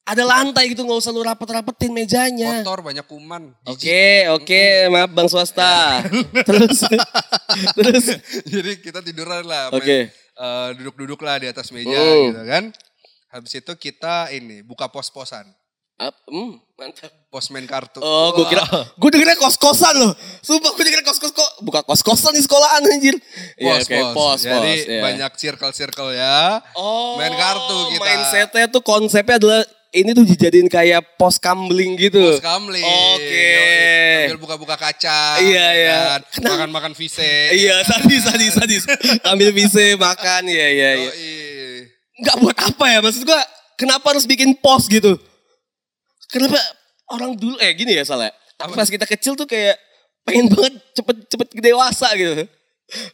Ada 0.00 0.26
lantai 0.26 0.72
gitu 0.72 0.82
nggak 0.82 0.96
usah 0.96 1.12
lu 1.14 1.22
rapet-rapetin 1.22 1.92
mejanya. 1.92 2.64
Kotor 2.64 2.82
banyak 2.82 3.06
kuman. 3.06 3.54
Oke, 3.68 4.26
oke, 4.32 4.88
maaf 4.90 5.12
Bang 5.12 5.28
swasta. 5.30 6.02
terus 6.48 6.82
terus 7.78 8.04
Jadi 8.42 8.80
kita 8.80 9.04
tiduran 9.04 9.46
lah. 9.46 9.70
Oke. 9.70 10.10
eh, 10.10 10.68
duduk-duduk 10.74 11.20
lah 11.22 11.38
di 11.38 11.46
atas 11.46 11.70
meja 11.70 11.94
Hmm. 11.94 12.32
gitu 12.32 12.42
kan. 12.42 12.64
Habis 13.30 13.52
itu 13.62 13.72
kita 13.78 14.34
ini 14.34 14.66
buka 14.66 14.90
pos-posan. 14.90 15.46
Ap, 16.00 16.16
hmm, 16.32 16.56
mantap. 16.80 17.12
Pos 17.28 17.52
main 17.52 17.68
kartu. 17.68 18.00
Oh, 18.00 18.32
gue 18.32 18.48
kira, 18.48 18.64
gue 18.96 19.10
dengernya 19.12 19.36
kos-kosan 19.36 20.00
loh. 20.00 20.16
Sumpah 20.40 20.72
gue 20.72 20.82
dengernya 20.88 21.04
kos-kos 21.04 21.28
kok. 21.28 21.50
Buka 21.60 21.84
kos-kosan 21.84 22.32
di 22.32 22.40
sekolahan 22.40 22.80
anjir. 22.88 23.20
Iya, 23.60 23.76
pos, 23.76 23.84
kayak 23.84 24.04
pos. 24.10 24.16
pos, 24.16 24.40
Jadi 24.48 24.72
pos, 24.72 24.88
iya. 24.88 25.02
banyak 25.04 25.32
circle-circle 25.36 26.10
ya. 26.16 26.64
Oh, 26.72 27.20
main 27.20 27.36
kartu 27.36 27.76
kita. 27.92 28.00
Mindsetnya 28.00 28.66
tuh 28.72 28.80
konsepnya 28.80 29.36
adalah 29.36 29.60
ini 29.92 30.10
tuh 30.16 30.24
dijadiin 30.24 30.72
kayak 30.72 31.20
pos 31.20 31.36
gambling 31.36 32.00
gitu. 32.00 32.32
Pos 32.32 32.40
kamling. 32.40 32.80
Oke. 32.80 33.28
Yoi. 33.28 34.24
Sambil 34.24 34.40
buka-buka 34.40 34.76
kaca. 34.80 35.36
Iya, 35.36 35.52
ya 35.52 35.68
iya. 35.76 35.98
kan. 36.16 36.20
Makan-makan 36.48 36.96
vise. 36.96 37.52
Iya, 37.52 37.84
sadis, 37.84 38.24
sadis, 38.24 38.52
sadis. 38.56 38.82
Ambil 39.28 39.52
vise, 39.52 40.00
makan, 40.00 40.48
iya, 40.48 40.66
iya, 40.72 40.90
iya. 40.96 41.12
Yoi. 41.12 41.32
Nggak 42.24 42.36
buat 42.40 42.56
apa 42.56 42.84
ya? 42.88 42.98
Maksud 43.04 43.22
gua, 43.28 43.44
kenapa 43.76 44.16
harus 44.16 44.24
bikin 44.24 44.56
pos 44.56 44.88
gitu? 44.88 45.20
Kenapa 46.30 46.58
orang 47.10 47.34
dulu, 47.34 47.58
eh 47.58 47.74
gini 47.74 47.98
ya 47.98 48.06
salah. 48.06 48.30
Apa 48.60 48.76
Pas 48.76 48.88
kita 48.88 49.04
kecil 49.04 49.34
tuh 49.34 49.48
kayak 49.48 49.76
pengen 50.22 50.46
banget 50.52 50.74
cepet-cepet 50.94 51.48
dewasa 51.58 52.08
gitu. 52.14 52.46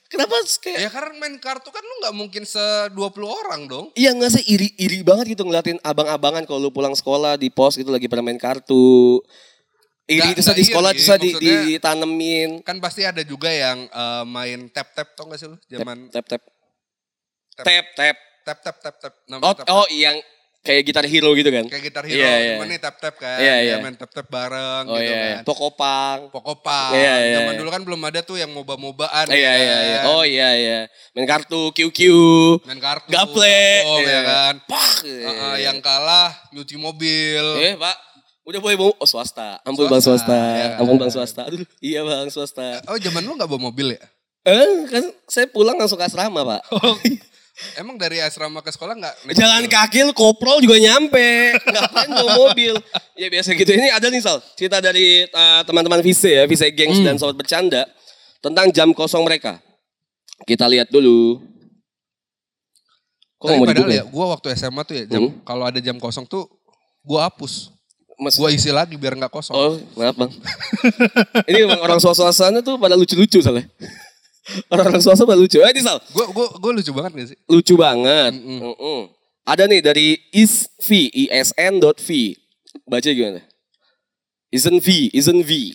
Kenapa 0.08 0.40
kayak 0.64 0.78
Ya 0.80 0.88
karena 0.88 1.12
main 1.20 1.37
kartu 1.37 1.68
kan 1.68 1.85
lu 1.85 1.94
nggak 2.00 2.14
mungkin 2.16 2.42
se-20 2.49 3.23
orang 3.28 3.68
dong. 3.68 3.87
Iya 3.92 4.16
nggak 4.16 4.32
sih 4.32 4.44
iri-iri 4.49 5.04
banget 5.04 5.37
gitu 5.37 5.44
ngeliatin 5.44 5.76
abang-abangan 5.85 6.49
kalau 6.49 6.68
lu 6.68 6.70
pulang 6.73 6.96
sekolah 6.96 7.37
di 7.37 7.52
pos 7.52 7.76
gitu 7.76 7.92
lagi 7.92 8.08
pada 8.08 8.25
main 8.25 8.40
kartu. 8.40 9.20
Iri 10.08 10.32
itu 10.32 10.40
di 10.40 10.64
nggak 10.64 10.66
sekolah 10.70 10.90
terus 10.96 11.11
di, 11.20 11.30
ditanemin. 11.37 12.64
Kan 12.64 12.80
pasti 12.80 13.04
ada 13.04 13.20
juga 13.20 13.52
yang 13.52 13.85
eh, 13.85 14.25
main 14.25 14.70
tap-tap 14.73 15.12
tau 15.12 15.28
gak 15.28 15.38
sih 15.44 15.49
lu? 15.50 15.58
Zaman 15.68 16.08
Tap 16.08 16.25
tap. 16.25 16.42
Tap. 17.56 17.64
Tap 17.66 17.87
tap. 17.92 18.16
tap-tap 18.46 18.76
tap-tap. 18.78 19.12
Oh, 19.12 19.28
Namanya 19.28 19.54
tap-tap. 19.61 19.75
oh 19.76 19.87
yang 19.90 20.16
kayak 20.66 20.82
gitar 20.82 21.06
hero 21.06 21.30
gitu 21.32 21.46
kan. 21.49 21.64
Kayak 21.70 21.85
gitar 21.87 22.02
hero, 22.02 22.18
Iya, 22.18 22.32
iya. 22.37 22.54
cuman 22.58 22.66
nih 22.66 22.80
tap-tap 22.82 23.14
kan. 23.14 23.38
Iya, 23.38 23.54
Dia 23.54 23.64
iya. 23.64 23.76
main 23.78 23.94
tap-tap 23.94 24.26
bareng 24.26 24.85
Oh 24.85 24.99
gitu 24.99 25.06
iya, 25.06 25.14
kan. 25.14 25.28
iya. 25.30 25.38
Pokopang. 25.46 26.18
Pokopang. 26.28 26.90
Iya, 26.92 27.14
iya, 27.23 27.35
Zaman 27.38 27.52
iya. 27.54 27.61
dulu 27.62 27.70
kan 27.70 27.82
belum 27.87 28.00
ada 28.02 28.20
tuh 28.20 28.37
yang 28.37 28.50
moba-mobaan. 28.50 29.26
Iya 29.30 29.38
ya 29.38 29.52
iya 29.54 29.76
iya. 29.78 29.96
kan. 29.96 30.04
Oh 30.11 30.23
iya 30.23 30.49
iya. 30.52 30.78
Main 31.14 31.25
kartu 31.25 31.70
QQ. 31.70 32.00
Main 32.66 32.80
kartu. 32.82 33.08
Gaple. 33.08 33.62
Oh 33.87 33.99
Iya. 34.02 34.11
ya 34.11 34.20
kan. 34.20 34.54
Pak. 34.66 34.92
Heeh, 35.06 35.54
yang 35.62 35.78
kalah 35.78 36.35
nyuci 36.50 36.75
mobil. 36.75 37.44
Eh 37.62 37.78
pak. 37.78 37.96
Udah 38.42 38.58
boleh 38.58 38.76
bawa 38.76 38.92
oh 38.92 39.06
swasta. 39.06 39.58
Ampun 39.62 39.87
bang 39.87 39.99
Swasta, 39.99 40.30
swasta. 40.30 40.38
ya 40.54 40.66
kan. 40.75 40.78
Ampun 40.82 40.96
bang 40.99 41.11
swasta. 41.11 41.40
Aduh 41.46 41.62
iya 41.78 42.02
bang 42.02 42.26
swasta. 42.28 42.82
Oh 42.87 42.94
zaman 42.94 43.23
lu 43.23 43.35
gak 43.35 43.46
bawa 43.46 43.70
mobil 43.70 43.94
ya? 43.94 44.02
Eh 44.42 44.87
kan 44.87 45.02
saya 45.26 45.46
pulang 45.46 45.75
langsung 45.75 45.99
ke 45.99 46.06
asrama 46.06 46.42
pak. 46.42 46.62
Emang 47.72 47.96
dari 47.96 48.20
asrama 48.20 48.60
ke 48.60 48.68
sekolah 48.68 48.92
gak? 48.94 49.14
naik 49.25 49.36
Jalan 49.36 49.64
mobil? 49.64 49.72
kaki 49.72 49.98
lu 50.04 50.12
koprol 50.12 50.60
juga 50.60 50.76
nyampe. 50.76 51.56
Ngapain 51.56 52.10
bawa 52.10 52.32
mobil? 52.48 52.76
Ya 53.16 53.32
biasa 53.32 53.56
gitu. 53.56 53.72
Ini 53.72 53.96
ada 53.96 54.12
nih 54.12 54.20
Sal. 54.20 54.44
Cerita 54.52 54.76
dari 54.76 55.25
uh, 55.25 55.64
teman-teman 55.64 56.04
VC 56.04 56.36
ya. 56.36 56.44
VC 56.44 56.68
Gengs 56.70 57.00
Hmm. 57.00 57.06
dan 57.08 57.14
Sobat 57.16 57.32
Bercanda. 57.34 57.88
Tentang 58.44 58.68
jam 58.68 58.92
kosong 58.92 59.25
mereka. 59.25 59.56
Kita 60.44 60.68
lihat 60.68 60.92
dulu. 60.92 61.40
Kok 63.36 63.40
Tapi 63.40 63.52
nggak 63.52 63.56
mau 63.56 63.64
padahal 63.64 63.88
dibuka 63.88 63.96
ya, 63.96 64.04
gue 64.04 64.26
waktu 64.28 64.46
SMA 64.52 64.82
tuh 64.84 64.94
ya, 64.96 65.04
jam, 65.08 65.22
Hmm. 65.25 65.32
kalau 65.44 65.64
ada 65.64 65.76
jam 65.76 65.96
kosong 65.96 66.25
tuh 66.25 66.44
gue 67.02 67.16
hapus. 67.16 67.72
Mas, 68.16 68.36
Gue 68.36 68.48
isi 68.52 68.72
lagi 68.72 68.96
biar 68.96 69.12
gak 69.12 69.28
kosong. 69.28 69.52
Oh, 69.52 69.76
maaf 69.92 70.16
bang. 70.16 70.32
Ini 71.52 71.68
orang 71.68 72.00
suasana 72.00 72.60
tuh 72.60 72.76
pada 72.76 72.96
lucu-lucu 72.96 73.40
soalnya. 73.40 73.68
Orang-orang 74.70 75.02
swasta 75.02 75.26
pada 75.26 75.38
lucu. 75.38 75.59
Eh, 75.59 75.70
ini 75.74 75.82
Sal. 75.82 75.98
Gue 76.14 76.26
gue 76.30 76.46
gue 76.59 76.72
lucu 76.82 76.90
banget 76.94 77.12
gak 77.18 77.28
sih? 77.35 77.38
Lucu 77.50 77.74
banget. 77.74 78.32
Mm-mm. 78.35 78.61
Mm-mm. 78.62 79.00
Ada 79.46 79.70
nih 79.70 79.80
dari 79.82 80.18
isv, 80.35 80.90
isn.v. 81.14 82.09
Baca 82.87 83.09
gimana? 83.11 83.42
Isn't 84.50 84.78
V, 84.82 85.11
isn't 85.14 85.42
V. 85.42 85.74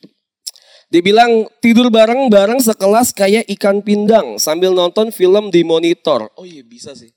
Dia 0.92 1.00
bilang 1.00 1.48
tidur 1.64 1.88
bareng-bareng 1.88 2.60
sekelas 2.60 3.16
kayak 3.16 3.48
ikan 3.56 3.80
pindang 3.80 4.36
sambil 4.36 4.76
nonton 4.76 5.08
film 5.12 5.48
di 5.48 5.64
monitor. 5.64 6.28
Oh 6.36 6.44
iya 6.44 6.64
bisa 6.68 6.92
sih. 6.92 7.12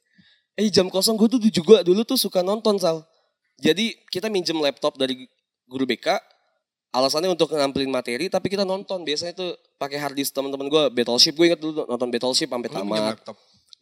Eh 0.54 0.70
jam 0.70 0.86
kosong 0.86 1.18
gue 1.18 1.26
tuh 1.26 1.40
juga 1.50 1.82
dulu 1.82 2.06
tuh 2.06 2.14
suka 2.14 2.46
nonton 2.46 2.78
Sal. 2.78 3.02
Jadi 3.58 3.94
kita 4.10 4.30
minjem 4.30 4.58
laptop 4.62 4.94
dari 4.94 5.26
guru 5.66 5.86
BK. 5.86 6.33
Alasannya 6.94 7.26
untuk 7.28 7.50
nampilin 7.50 7.90
materi 7.90 8.30
tapi 8.30 8.46
kita 8.46 8.62
nonton. 8.62 9.02
Biasanya 9.02 9.34
tuh 9.34 9.50
pakai 9.76 9.98
hard 9.98 10.14
disk 10.14 10.30
teman-teman 10.30 10.70
gue 10.70 10.82
Battleship. 10.94 11.34
Gue 11.34 11.50
inget 11.50 11.58
dulu 11.58 11.82
nonton 11.84 12.06
Battleship 12.06 12.46
sampai 12.46 12.70
tamat. 12.70 13.18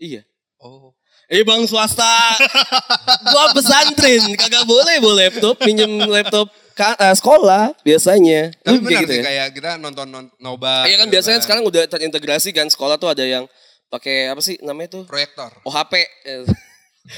Iya. 0.01 0.25
Oh. 0.57 0.97
Eh 1.29 1.47
bang 1.47 1.65
swasta, 1.65 2.05
gua 3.33 3.55
pesantren, 3.57 4.21
kagak 4.35 4.67
boleh 4.67 4.99
bawa 4.99 5.15
laptop, 5.17 5.57
minjem 5.65 5.89
laptop 6.05 6.51
ka- 6.75 6.99
eh, 6.99 7.15
sekolah 7.15 7.73
biasanya. 7.81 8.53
Tapi 8.61 8.75
Lu 8.75 8.83
benar 8.83 8.91
kayak 8.91 9.01
gitu 9.01 9.13
sih 9.13 9.17
ya? 9.17 9.25
kayak 9.25 9.47
kita 9.55 9.71
nonton 9.79 10.07
non- 10.13 10.33
nobar. 10.37 10.85
Iya 10.85 10.99
kan 10.99 11.09
gitu 11.09 11.15
biasanya 11.17 11.39
sekarang 11.41 11.65
udah 11.65 11.89
terintegrasi 11.89 12.53
kan 12.53 12.69
sekolah 12.69 12.99
tuh 12.99 13.09
ada 13.09 13.25
yang 13.25 13.47
pakai 13.89 14.29
apa 14.29 14.45
sih 14.45 14.61
namanya 14.61 15.01
tuh? 15.01 15.03
proyektor. 15.09 15.49
OHP. 15.63 16.05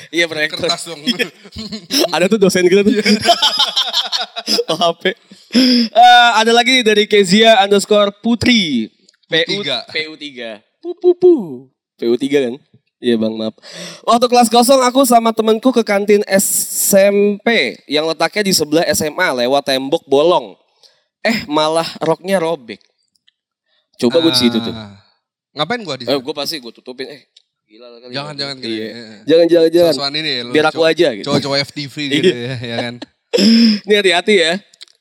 Iya 0.09 0.25
proyektor. 0.25 0.65
Kertas 0.65 0.89
dong. 0.89 1.01
ada 2.17 2.25
tuh 2.27 2.41
dosen 2.41 2.65
kita 2.65 2.81
tuh. 2.81 2.95
OHP. 4.73 5.13
Eh, 5.93 6.31
ada 6.41 6.53
lagi 6.57 6.81
dari 6.81 7.05
Kezia 7.05 7.61
underscore 7.61 8.11
Putri. 8.25 8.89
PU, 9.29 9.61
Tiga. 9.61 9.85
PU3. 9.89 10.25
Pu, 10.81 10.91
pu, 10.97 11.11
pu. 11.17 11.35
PU3 12.01 12.25
kan? 12.33 12.55
Iya 13.05 13.21
bang 13.21 13.37
maaf. 13.37 13.53
Waktu 14.09 14.27
kelas 14.33 14.49
kosong 14.49 14.81
aku 14.81 15.05
sama 15.05 15.37
temenku 15.37 15.69
ke 15.69 15.85
kantin 15.85 16.25
SMP 16.25 17.77
yang 17.85 18.09
letaknya 18.09 18.49
di 18.49 18.53
sebelah 18.57 18.89
SMA 18.97 19.45
lewat 19.45 19.69
tembok 19.69 20.09
bolong. 20.09 20.57
Eh 21.21 21.45
malah 21.45 21.85
roknya 22.01 22.41
robek. 22.41 22.81
Coba 24.01 24.25
gue 24.25 24.33
di 24.33 24.41
situ 24.41 24.57
tuh. 24.57 24.73
Ah. 24.73 24.97
Ngapain 25.53 25.85
gue 25.85 25.95
di 26.01 26.05
Eh, 26.09 26.17
gue 26.17 26.35
pasti 26.35 26.57
gue 26.59 26.73
tutupin. 26.73 27.05
Eh 27.13 27.29
gila 27.75 27.87
kali. 27.99 28.13
Jangan 28.15 28.35
jangan 28.39 28.57
gitu. 28.63 28.71
Iya. 28.71 28.87
Iya. 28.87 29.19
Jangan 29.27 29.47
jangan 29.51 29.71
jangan. 29.75 29.93
Sosokan 29.99 30.15
ini 30.15 30.31
ya, 30.31 30.43
Biar 30.55 30.67
aku 30.71 30.83
aja 30.87 31.09
gitu. 31.19 31.27
Cowok-cowok 31.27 31.59
FTV 31.75 31.95
gitu 32.11 32.37
ya, 32.37 32.55
ya 32.59 32.77
kan. 32.91 32.95
Ini 33.85 33.95
hati-hati 33.99 34.35
ya. 34.39 34.53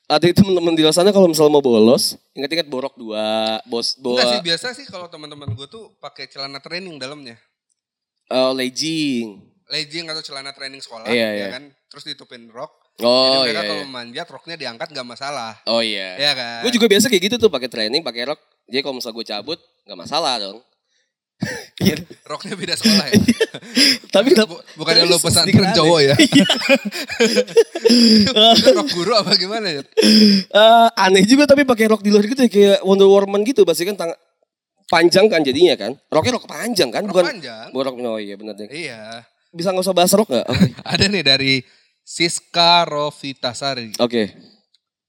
Hati 0.04 0.36
teman-teman 0.36 0.74
di 0.76 0.82
luar 0.84 0.92
sana 0.92 1.14
kalau 1.14 1.30
misalnya 1.30 1.54
mau 1.54 1.64
bolos, 1.64 2.18
ingat-ingat 2.36 2.68
borok 2.68 2.92
dua, 2.98 3.56
bos 3.64 3.96
Enggak 3.96 4.36
sih 4.36 4.40
biasa 4.44 4.66
sih 4.76 4.84
kalau 4.84 5.08
teman-teman 5.08 5.48
gue 5.56 5.64
tuh 5.64 5.96
pakai 5.96 6.28
celana 6.28 6.60
training 6.60 7.00
dalamnya. 7.00 7.40
uh, 8.28 8.52
legging. 8.52 9.40
Legging 9.70 10.04
atau 10.12 10.20
celana 10.20 10.52
training 10.52 10.84
sekolah 10.84 11.08
Iya, 11.08 11.16
ya 11.16 11.28
iya. 11.32 11.46
kan. 11.56 11.72
Terus 11.88 12.04
ditutupin 12.04 12.52
rok. 12.52 12.84
Oh 13.00 13.26
Jadi 13.32 13.38
mereka 13.48 13.62
iya. 13.64 13.70
kalau 13.72 13.84
iya. 13.86 13.90
manjat 13.90 14.26
roknya 14.28 14.56
diangkat 14.60 14.88
gak 14.92 15.08
masalah. 15.08 15.52
Oh 15.64 15.80
iya. 15.80 16.20
Ya 16.20 16.32
kan? 16.36 16.60
Gue 16.68 16.72
juga 16.76 16.86
biasa 16.90 17.08
kayak 17.08 17.22
gitu 17.32 17.36
tuh 17.40 17.48
pakai 17.48 17.72
training, 17.72 18.04
pakai 18.04 18.28
rok. 18.28 18.40
Jadi 18.68 18.80
kalau 18.84 19.00
misalnya 19.00 19.16
gue 19.16 19.26
cabut, 19.28 19.58
nggak 19.88 19.98
masalah 20.04 20.34
dong. 20.36 20.58
Iya. 21.82 21.98
Roknya 22.24 22.54
beda 22.56 22.74
sekolah 22.78 23.06
ya. 23.10 23.14
Tapi 24.14 24.32
kenapa? 24.32 24.54
Bu- 24.56 24.62
Bukannya 24.80 25.04
tapi 25.04 25.12
lo 25.12 25.18
pesantren 25.18 25.70
cowok 25.74 26.00
ya? 26.00 26.14
Iya. 26.16 26.46
Rok 28.78 28.88
guru 28.94 29.12
apa 29.12 29.34
gimana 29.36 29.66
ya? 29.68 29.82
Eh, 29.84 30.88
aneh 30.96 31.24
juga 31.26 31.44
tapi 31.44 31.66
pakai 31.66 31.90
rok 31.90 32.00
di 32.00 32.10
luar 32.14 32.24
gitu 32.24 32.40
ya, 32.40 32.50
kayak 32.50 32.78
Wonder 32.86 33.10
Woman 33.10 33.42
gitu, 33.44 33.66
pasti 33.66 33.84
kan 33.84 33.98
tang 33.98 34.12
panjang 34.88 35.26
kan 35.28 35.42
jadinya 35.42 35.74
kan. 35.76 35.92
Roknya 36.08 36.38
rok 36.38 36.46
panjang 36.48 36.88
kan, 36.94 37.04
Rok 37.04 37.10
bukan 37.12 37.24
panjang. 37.36 37.66
bukan 37.74 37.84
rok 37.84 37.96
oh 38.06 38.18
iya 38.22 38.34
benar 38.38 38.54
deh. 38.54 38.70
Iya. 38.70 39.26
Bisa 39.52 39.70
nggak 39.74 39.84
usah 39.84 39.94
bahas 39.96 40.12
rok 40.14 40.28
nggak? 40.30 40.46
Ada 40.94 41.04
nih 41.10 41.24
dari 41.26 41.54
Siska 42.04 42.86
Rovitasari. 42.86 43.96
Oke. 43.98 44.32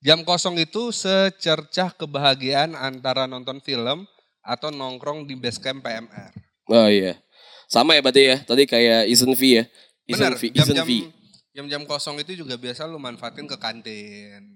Jam 0.06 0.22
kosong 0.22 0.62
itu 0.62 0.94
secercah 0.94 1.90
kebahagiaan 1.98 2.78
antara 2.78 3.26
nonton 3.26 3.58
film 3.58 4.06
atau 4.46 4.70
nongkrong 4.70 5.26
di 5.26 5.34
base 5.34 5.58
camp 5.58 5.82
PMR. 5.82 6.32
Oh 6.70 6.86
iya. 6.86 7.18
Sama 7.66 7.98
ya 7.98 8.02
berarti 8.02 8.22
ya. 8.24 8.38
Tadi 8.40 8.64
kayak 8.64 9.10
Isen 9.10 9.34
V 9.34 9.42
ya. 9.42 9.64
Isen 10.06 10.22
Benar, 10.22 10.34
V. 10.38 10.44
Isen 10.54 10.58
jam-jam 10.72 10.86
V. 10.86 10.92
jam-jam 11.50 11.82
kosong 11.84 12.22
itu 12.22 12.38
juga 12.38 12.54
biasa 12.56 12.86
lu 12.86 13.02
manfaatin 13.02 13.48
ke 13.48 13.58
kantin. 13.58 14.56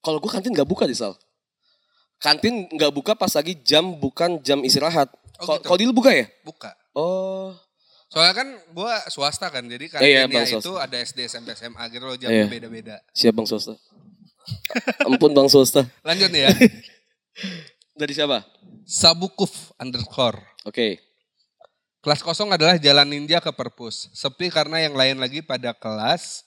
Kalau 0.00 0.16
gue 0.16 0.30
kantin 0.30 0.50
nggak 0.50 0.64
buka 0.64 0.88
di 0.88 0.96
Sal. 0.96 1.12
Kantin 2.16 2.64
nggak 2.70 2.88
buka 2.90 3.12
pas 3.12 3.28
lagi 3.28 3.52
jam 3.60 3.92
bukan 3.92 4.40
jam 4.40 4.64
istirahat. 4.64 5.12
Oh, 5.36 5.44
Kalau 5.44 5.56
gitu. 5.60 5.66
kalau 5.68 5.76
di 5.76 5.84
lu 5.84 5.92
buka 5.92 6.10
ya? 6.10 6.24
Buka. 6.40 6.72
Oh. 6.96 7.52
Soalnya 8.08 8.32
kan 8.32 8.48
gua 8.72 9.02
swasta 9.10 9.50
kan, 9.50 9.66
jadi 9.66 9.90
Iya, 10.00 10.24
kantinnya 10.24 10.24
Bang, 10.30 10.46
itu 10.48 10.62
swasta. 10.64 10.86
ada 10.86 10.96
SD, 10.96 11.18
SMP, 11.26 11.48
SMA 11.52 11.82
gitu 11.90 12.04
loh, 12.06 12.16
jamnya 12.16 12.46
Iya. 12.46 12.48
beda-beda. 12.48 12.96
Siap 13.12 13.34
Bang 13.34 13.44
Swasta. 13.44 13.74
Ampun 15.04 15.34
Bang 15.34 15.50
Swasta. 15.50 15.84
Lanjut 16.00 16.30
nih 16.30 16.46
ya. 16.46 16.50
Dari 17.96 18.12
siapa? 18.12 18.44
Sabukuf 18.84 19.72
underscore. 19.80 20.36
Oke. 20.68 21.00
Kelas 22.04 22.20
kosong 22.20 22.52
adalah 22.52 22.76
jalan 22.76 23.08
ninja 23.08 23.40
ke 23.40 23.50
perpus. 23.50 24.12
Sepi 24.12 24.52
karena 24.52 24.84
yang 24.84 24.94
lain 24.94 25.16
lagi 25.16 25.40
pada 25.40 25.72
kelas 25.72 26.44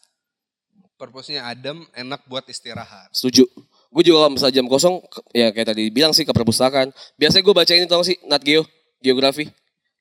purpose-nya 0.95 1.47
adem, 1.47 1.83
enak 1.95 2.21
buat 2.29 2.45
istirahat. 2.47 3.09
Setuju. 3.15 3.47
Gue 3.89 4.03
juga 4.05 4.27
kalau 4.27 4.35
misalnya 4.37 4.55
jam 4.61 4.67
kosong, 4.69 5.01
ya 5.33 5.49
kayak 5.49 5.73
tadi 5.73 5.89
bilang 5.89 6.13
sih 6.13 6.27
ke 6.27 6.35
perpustakaan. 6.35 6.93
Biasanya 7.17 7.43
gue 7.43 7.55
baca 7.55 7.73
ini 7.73 7.85
tau 7.89 8.03
sih, 8.05 8.19
Nat 8.27 8.43
Geo, 8.43 8.67
Geografi. 9.01 9.49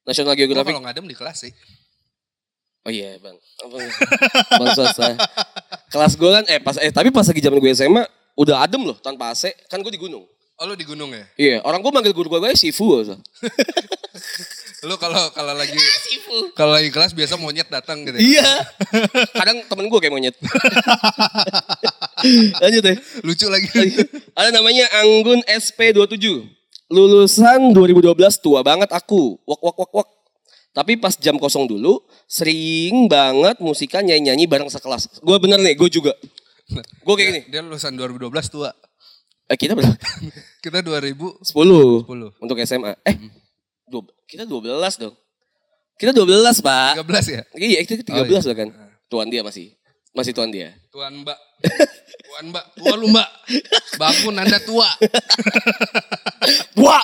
National 0.05 0.35
Gua 0.35 0.41
Geographic. 0.45 0.75
kalau 0.75 0.85
ngadem 0.85 1.07
di 1.07 1.17
kelas 1.17 1.49
sih. 1.49 1.53
Oh 2.85 2.93
iya 2.93 3.17
bang. 3.21 3.37
Apa 3.37 3.77
ya? 3.79 3.91
bang 4.61 4.69
swasta. 4.77 5.11
Kelas 5.89 6.13
gue 6.17 6.31
kan, 6.31 6.45
eh 6.49 6.61
pas, 6.61 6.77
eh 6.81 6.93
tapi 6.93 7.09
pas 7.09 7.25
lagi 7.25 7.41
zaman 7.41 7.59
gue 7.61 7.73
SMA, 7.73 8.05
udah 8.37 8.65
adem 8.65 8.85
loh 8.85 8.99
tanpa 9.01 9.33
AC. 9.33 9.55
Kan 9.73 9.81
gue 9.81 9.93
di 9.93 10.01
gunung. 10.01 10.27
Oh 10.59 10.67
lu 10.67 10.75
di 10.75 10.83
gunung 10.83 11.15
ya? 11.15 11.23
Iya, 11.39 11.57
orang 11.63 11.79
gue 11.79 11.93
manggil 11.95 12.11
guru 12.11 12.27
gue 12.35 12.43
gue 12.43 12.51
Sifu. 12.59 12.99
Also. 12.99 13.15
Lu 14.87 14.95
kalau 14.95 15.31
kalau 15.35 15.59
lagi 15.59 15.75
kalau 16.59 16.75
lagi 16.75 16.91
kelas 16.95 17.11
biasa 17.11 17.35
monyet 17.35 17.67
datang 17.67 18.07
gitu. 18.07 18.15
ya? 18.15 18.23
Iya. 18.23 18.51
Kadang 19.39 19.67
temen 19.67 19.91
gue 19.91 19.99
kayak 19.99 20.15
monyet. 20.15 20.35
Lanjut 22.63 22.83
ya. 22.87 22.95
Lucu 23.27 23.47
lagi. 23.51 23.67
Ada 24.39 24.55
namanya 24.55 24.87
Anggun 25.03 25.43
SP27. 25.47 26.47
Lulusan 26.95 27.75
2012 27.75 28.15
tua 28.39 28.63
banget 28.63 28.91
aku. 28.95 29.39
Wak 29.43 29.61
wak 29.63 29.77
wak 29.83 29.93
wak. 29.95 30.09
Tapi 30.75 30.95
pas 30.95 31.15
jam 31.19 31.35
kosong 31.43 31.67
dulu, 31.67 32.07
sering 32.31 33.11
banget 33.11 33.59
musikan 33.59 34.07
nyanyi-nyanyi 34.07 34.47
bareng 34.47 34.71
sekelas. 34.71 35.23
Gue 35.27 35.35
bener 35.43 35.59
nih, 35.59 35.75
gue 35.75 35.91
juga. 35.91 36.15
Gue 37.03 37.15
kayak 37.19 37.29
gini. 37.35 37.41
Dia 37.51 37.67
lulusan 37.67 37.99
2012 37.99 38.31
tua. 38.47 38.71
Eh, 39.51 39.59
kita 39.59 39.75
berapa? 39.75 39.91
Kita 40.59 40.83
2010. 40.83 41.45
10. 41.45 42.03
10. 42.05 42.43
Untuk 42.43 42.57
SMA. 42.61 42.93
Eh, 43.07 43.17
dua, 43.87 44.03
kita 44.27 44.43
12 44.43 44.99
dong. 44.99 45.15
Kita 45.95 46.11
12, 46.11 46.59
Pak. 46.61 46.93
13 46.99 47.27
ya? 47.31 47.43
Iya, 47.55 47.79
kita 47.83 48.03
13 48.03 48.43
Oh, 48.43 48.51
iya. 48.51 48.55
kan. 48.55 48.69
Tuan 49.07 49.27
dia 49.27 49.43
masih. 49.43 49.75
Masih 50.11 50.33
tuan 50.33 50.51
dia. 50.51 50.75
Tuan 50.91 51.15
Mbak. 51.15 51.39
Tuan 52.25 52.45
Mbak. 52.51 52.65
Tua 52.75 52.95
lu 52.95 53.07
Mbak. 53.09 53.29
Bangun 53.97 54.35
Anda 54.37 54.59
tua. 54.61 54.89
Tua. 56.75 56.99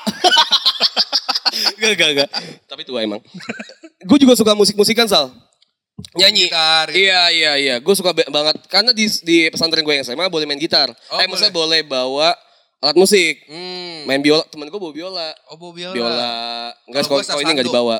gak, 1.78 1.92
gak, 1.94 2.10
gak. 2.16 2.30
Tapi 2.66 2.82
tua 2.82 3.02
emang. 3.02 3.22
gue 4.04 4.18
juga 4.18 4.34
suka 4.34 4.52
musik-musikan, 4.52 5.06
Sal. 5.06 5.30
Nyanyi. 6.18 6.50
Gitar. 6.50 6.90
gitu. 6.90 7.06
Iya, 7.06 7.22
iya, 7.30 7.52
iya. 7.54 7.74
Gue 7.78 7.94
suka 7.94 8.10
ba- 8.10 8.26
banget. 8.26 8.66
Karena 8.66 8.90
di, 8.90 9.06
di 9.22 9.46
pesantren 9.46 9.82
gue 9.82 9.94
yang 9.94 10.02
SMA 10.02 10.26
boleh 10.26 10.42
main 10.44 10.58
gitar. 10.58 10.90
Oh, 11.08 11.18
eh, 11.18 11.26
maksudnya 11.26 11.54
boleh 11.54 11.86
bawa 11.86 12.34
alat 12.84 12.96
musik. 13.00 13.48
Hmm. 13.48 14.04
Main 14.04 14.20
biola. 14.20 14.44
Temen 14.52 14.68
gue 14.68 14.76
bawa 14.76 14.92
biola. 14.92 15.28
Oh, 15.48 15.56
bawa 15.56 15.72
biola. 15.72 15.94
Biola. 15.96 16.32
Enggak, 16.84 17.02
Kalau 17.08 17.24
gua 17.24 17.40
ini 17.40 17.50
enggak 17.56 17.68
dibawa. 17.72 17.96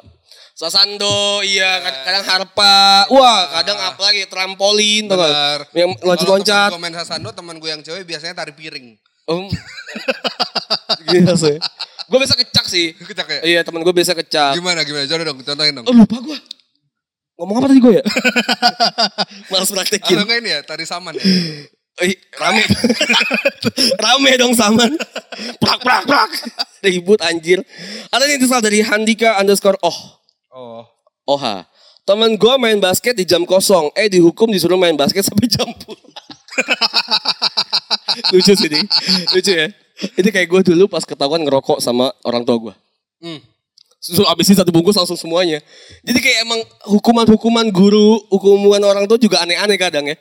Sasando, 0.54 1.42
iya. 1.42 1.82
Kadang, 1.82 2.04
kadang 2.04 2.24
harpa. 2.28 2.76
Wah, 3.10 3.40
kadang 3.58 3.78
apa 3.80 4.00
lagi? 4.04 4.22
Trampolin. 4.28 5.10
Benar. 5.10 5.66
Yang 5.72 5.98
loncat-loncat. 6.04 6.68
Kalau 6.70 6.78
main 6.84 6.94
sasando, 6.94 7.32
teman 7.32 7.56
gue 7.58 7.70
yang 7.72 7.82
cewek 7.82 8.04
biasanya 8.06 8.38
tari 8.38 8.52
piring. 8.52 8.94
Om. 9.24 9.48
Gila 11.10 11.34
sih. 11.42 11.56
Gue 12.04 12.18
biasa 12.20 12.36
kecak 12.36 12.66
sih. 12.68 12.92
Kecak 12.92 13.26
ya? 13.26 13.40
Iya, 13.42 13.60
temen 13.64 13.80
gue 13.82 13.90
biasa 13.90 14.12
kecak. 14.14 14.54
Gimana, 14.60 14.84
gimana? 14.84 15.08
Coba 15.08 15.24
dong, 15.24 15.38
contohin 15.42 15.74
dong. 15.74 15.86
Oh 15.88 15.94
lupa 15.96 16.20
gue. 16.20 16.38
Ngomong 17.34 17.56
apa 17.58 17.66
tadi 17.72 17.80
gue 17.82 17.92
ya? 17.98 18.04
Males 19.50 19.70
praktekin. 19.74 20.22
Atau 20.22 20.38
ini 20.38 20.54
ya, 20.54 20.60
tari 20.62 20.86
saman 20.86 21.18
ya? 21.18 21.24
Eh, 22.02 22.18
rame. 22.34 22.62
rame 24.04 24.32
dong 24.34 24.54
saman. 24.58 24.98
Prak, 25.62 25.78
prak, 25.78 26.02
prak. 26.10 26.30
Ribut 26.82 27.22
anjir. 27.22 27.62
Ada 28.10 28.26
nih 28.26 28.42
tulisan 28.42 28.58
dari 28.58 28.82
Handika 28.82 29.38
underscore 29.38 29.78
oh. 29.78 29.98
Oh. 30.50 30.82
Oha. 31.30 31.70
Temen 32.04 32.34
gue 32.34 32.54
main 32.58 32.76
basket 32.82 33.14
di 33.14 33.22
jam 33.22 33.46
kosong. 33.46 33.94
Eh 33.94 34.10
dihukum 34.10 34.50
disuruh 34.50 34.76
main 34.76 34.98
basket 34.98 35.22
sampai 35.22 35.46
jam 35.46 35.70
pulang. 35.70 36.14
Lucu 38.34 38.52
sih 38.58 38.68
nih. 38.68 38.84
Lucu 39.30 39.52
ya. 39.54 39.70
Ini 40.18 40.28
kayak 40.34 40.48
gue 40.50 40.60
dulu 40.74 40.90
pas 40.90 41.06
ketahuan 41.06 41.46
ngerokok 41.46 41.78
sama 41.78 42.10
orang 42.26 42.42
tua 42.42 42.58
gue. 42.58 42.74
Hmm. 43.22 43.40
Suruh 44.02 44.28
abisin 44.28 44.58
satu 44.58 44.68
bungkus 44.68 44.98
langsung 44.98 45.16
semuanya. 45.16 45.62
Jadi 46.04 46.18
kayak 46.20 46.38
emang 46.44 46.60
hukuman-hukuman 46.92 47.72
guru, 47.72 48.20
hukuman 48.28 48.82
orang 48.84 49.08
tua 49.08 49.16
juga 49.16 49.40
aneh-aneh 49.40 49.80
kadang 49.80 50.04
ya. 50.04 50.18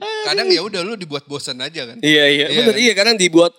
Kadang 0.00 0.48
ya 0.48 0.60
udah 0.60 0.80
lu 0.80 0.94
dibuat 0.94 1.24
bosan 1.24 1.58
aja 1.58 1.84
kan. 1.84 1.98
Iya 1.98 2.24
iya, 2.26 2.46
Iya 2.46 2.58
bener 2.58 2.74
kan? 2.74 2.80
iya 2.80 2.92
kadang 2.92 3.16
dibuat 3.16 3.52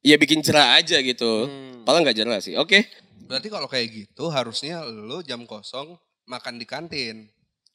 ya 0.00 0.16
bikin 0.16 0.40
cerah 0.40 0.76
aja 0.76 0.98
gitu. 0.98 1.46
Hmm. 1.46 1.82
Padahal 1.82 2.02
nggak 2.02 2.16
jerah 2.16 2.38
sih. 2.38 2.54
Oke. 2.54 2.86
Berarti 3.24 3.48
kalau 3.48 3.66
kayak 3.66 3.88
gitu 3.88 4.28
harusnya 4.28 4.82
lu 4.82 5.20
jam 5.20 5.42
kosong 5.42 5.94
makan 6.24 6.56
di 6.56 6.64
kantin. 6.64 7.26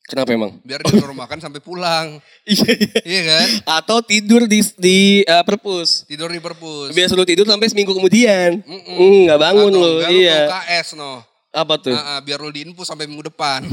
Kenapa 0.04 0.32
emang? 0.32 0.56
Biar 0.64 0.80
disuruh 0.88 1.12
makan 1.12 1.44
sampai 1.44 1.60
pulang. 1.60 2.24
Iya 2.46 2.64
iya. 2.72 2.92
Iya 3.04 3.22
kan? 3.26 3.48
Atau 3.76 4.00
tidur 4.00 4.48
di 4.48 4.64
di 4.80 5.00
eh, 5.22 5.44
perpus. 5.44 6.08
Tidur 6.08 6.32
di 6.32 6.40
perpus. 6.40 6.96
Biasa 6.96 7.12
lu 7.12 7.28
tidur 7.28 7.44
sampai 7.44 7.68
seminggu 7.68 7.92
kemudian. 7.92 8.64
Mm-mm. 8.64 8.96
Hmm, 8.96 9.20
nggak 9.28 9.40
bangun 9.42 9.68
Atau 9.68 9.82
lu. 9.84 9.92
enggak 10.00 10.12
Iya. 10.16 10.38
ke 10.40 10.48
UKS 10.48 10.88
no. 10.96 11.12
Apa 11.56 11.80
tuh? 11.80 11.96
Ah, 11.96 12.18
ah, 12.18 12.20
biar 12.20 12.44
lu 12.44 12.52
diinfus 12.52 12.88
sampai 12.92 13.08
minggu 13.08 13.32
depan. 13.32 13.64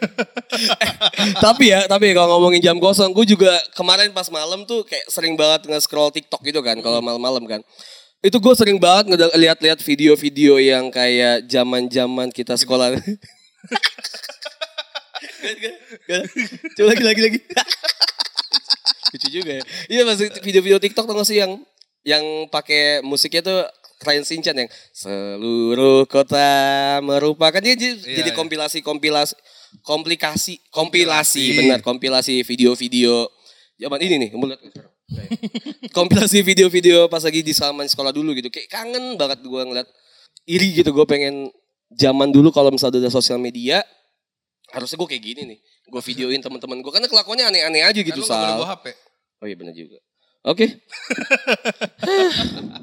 tapi 1.44 1.74
ya, 1.74 1.84
tapi 1.90 2.14
kalau 2.14 2.38
ngomongin 2.38 2.62
jam 2.62 2.78
kosong, 2.78 3.12
gue 3.12 3.26
juga 3.26 3.50
kemarin 3.74 4.14
pas 4.14 4.30
malam 4.30 4.62
tuh 4.64 4.86
kayak 4.86 5.10
sering 5.10 5.34
banget 5.34 5.66
nge-scroll 5.66 6.14
TikTok 6.14 6.40
gitu 6.46 6.62
kan, 6.62 6.78
kalau 6.80 7.02
malam-malam 7.02 7.44
kan. 7.44 7.60
Itu 8.24 8.40
gue 8.40 8.54
sering 8.56 8.80
banget 8.80 9.12
lihat-lihat 9.36 9.82
video-video 9.82 10.58
yang 10.58 10.88
kayak 10.88 11.44
zaman-zaman 11.50 12.32
kita 12.32 12.56
sekolah. 12.56 12.94
Coba 16.76 16.86
lagi 16.90 17.04
lagi 17.04 17.20
lagi. 17.22 17.38
Lucu 19.14 19.28
juga 19.30 19.62
ya. 19.62 19.64
Iya 19.86 20.02
masih 20.08 20.26
video-video 20.42 20.78
TikTok 20.82 21.06
tuh 21.06 21.26
sih 21.26 21.38
yang 21.38 21.60
yang 22.06 22.22
pakai 22.50 23.02
musiknya 23.02 23.42
tuh 23.42 23.66
Ryan 24.04 24.24
Sinchan 24.28 24.56
yang 24.56 24.68
seluruh 24.92 26.04
kota 26.04 26.44
merupakan 27.00 27.60
dia 27.64 27.72
jadi, 27.72 27.96
Iya, 27.96 28.16
jadi 28.22 28.30
iya. 28.32 28.36
kompilasi 28.36 28.78
kompilasi 28.84 29.34
komplikasi 29.80 30.60
kompilasi 30.68 31.40
Kompilasi. 31.40 31.58
benar 31.58 31.78
kompilasi 31.80 32.34
video-video 32.44 33.28
zaman 33.76 33.98
ini 34.04 34.14
nih 34.20 34.28
kamu 34.36 34.44
lihat 34.52 34.60
kompilasi 35.96 36.44
video-video 36.44 37.08
pas 37.08 37.24
lagi 37.24 37.40
di 37.40 37.52
zaman 37.56 37.86
sekolah 37.88 38.12
dulu 38.12 38.36
gitu 38.36 38.52
kayak 38.52 38.68
kangen 38.68 39.16
banget 39.16 39.40
gue 39.40 39.62
ngeliat 39.64 39.88
iri 40.44 40.76
gitu 40.76 40.92
gue 40.92 41.06
pengen 41.08 41.48
zaman 41.92 42.28
dulu 42.32 42.50
kalau 42.52 42.68
misalnya 42.68 43.00
ada 43.00 43.12
sosial 43.12 43.40
media 43.40 43.80
harusnya 44.74 44.96
gue 44.98 45.08
kayak 45.08 45.22
gini 45.24 45.42
nih 45.56 45.58
gue 45.62 46.02
videoin 46.02 46.42
teman-teman 46.42 46.82
gue 46.82 46.92
karena 46.92 47.08
kelakuannya 47.08 47.44
aneh-aneh 47.48 47.82
aja 47.86 48.00
kan 48.02 48.08
gitu 48.12 48.20
boleh 48.26 48.28
sal 48.28 48.66
HP. 48.66 48.84
oh 49.40 49.46
iya 49.46 49.56
benar 49.56 49.74
juga 49.76 49.98
oke 50.46 50.66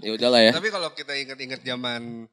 ya 0.04 0.12
udahlah 0.13 0.41
ya 0.41 0.52
Tapi 0.52 0.69
kalau 0.69 0.89
kita 0.91 1.13
inget-inget 1.15 1.62
zaman 1.63 2.28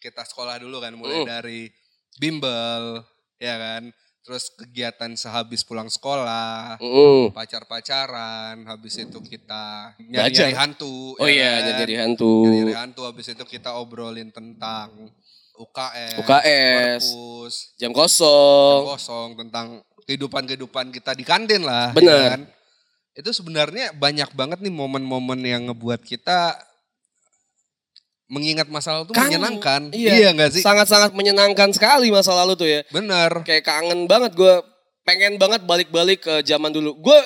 kita 0.00 0.24
sekolah 0.24 0.56
dulu 0.56 0.80
kan, 0.80 0.96
mulai 0.96 1.20
Mm. 1.20 1.28
dari 1.28 1.68
bimbel, 2.16 3.04
ya 3.36 3.60
kan, 3.60 3.92
terus 4.20 4.48
kegiatan 4.48 5.12
sehabis 5.12 5.60
pulang 5.60 5.92
sekolah, 5.92 6.80
Mm. 6.80 7.36
pacar-pacaran, 7.36 8.64
habis 8.64 8.96
itu 8.96 9.20
kita 9.20 9.92
nyari-nyari 10.00 10.56
hantu. 10.56 11.12
oh 11.20 11.28
ya 11.28 11.60
iya 11.60 11.76
kan? 11.76 12.00
hantu 12.00 12.32
Nyari 12.48 12.72
hantu, 12.72 13.00
habis 13.04 13.28
itu 13.28 13.44
kita 13.44 13.76
obrolin 13.76 14.32
tentang 14.32 15.12
UKS, 15.60 16.16
UKS, 16.24 17.04
jam 17.76 17.88
jam 17.88 17.90
kosong 17.92 18.80
kosong, 18.88 19.28
tentang 19.36 19.66
kehidupan-kehidupan 20.08 20.88
kita 20.88 21.12
di 21.12 21.28
kantin 21.28 21.60
lah. 21.60 21.92
ya 21.92 21.96
Bener. 22.00 22.28
kan? 22.32 22.42
Itu 23.12 23.30
sebenarnya 23.30 23.92
banyak 23.92 24.30
banget 24.32 24.58
nih 24.60 24.70
momen-momen 24.70 25.40
yang 25.42 25.66
ngebuat 25.68 26.02
kita 26.02 26.54
mengingat 28.30 28.70
masa 28.70 28.94
lalu 28.94 29.10
tuh 29.10 29.14
Kangen. 29.18 29.42
menyenangkan. 29.42 29.80
Iya. 29.90 30.30
enggak 30.30 30.54
sih? 30.54 30.62
sangat-sangat 30.62 31.10
menyenangkan 31.10 31.74
sekali 31.74 32.14
masa 32.14 32.30
lalu 32.30 32.54
tuh 32.54 32.68
ya 32.70 32.80
Bener. 32.88 33.42
kayak 33.42 33.66
kangen 33.66 34.06
banget 34.06 34.38
gue 34.38 34.54
pengen 35.02 35.34
banget 35.34 35.66
balik-balik 35.66 36.22
ke 36.22 36.34
zaman 36.46 36.70
dulu 36.70 36.94
gue 36.94 37.18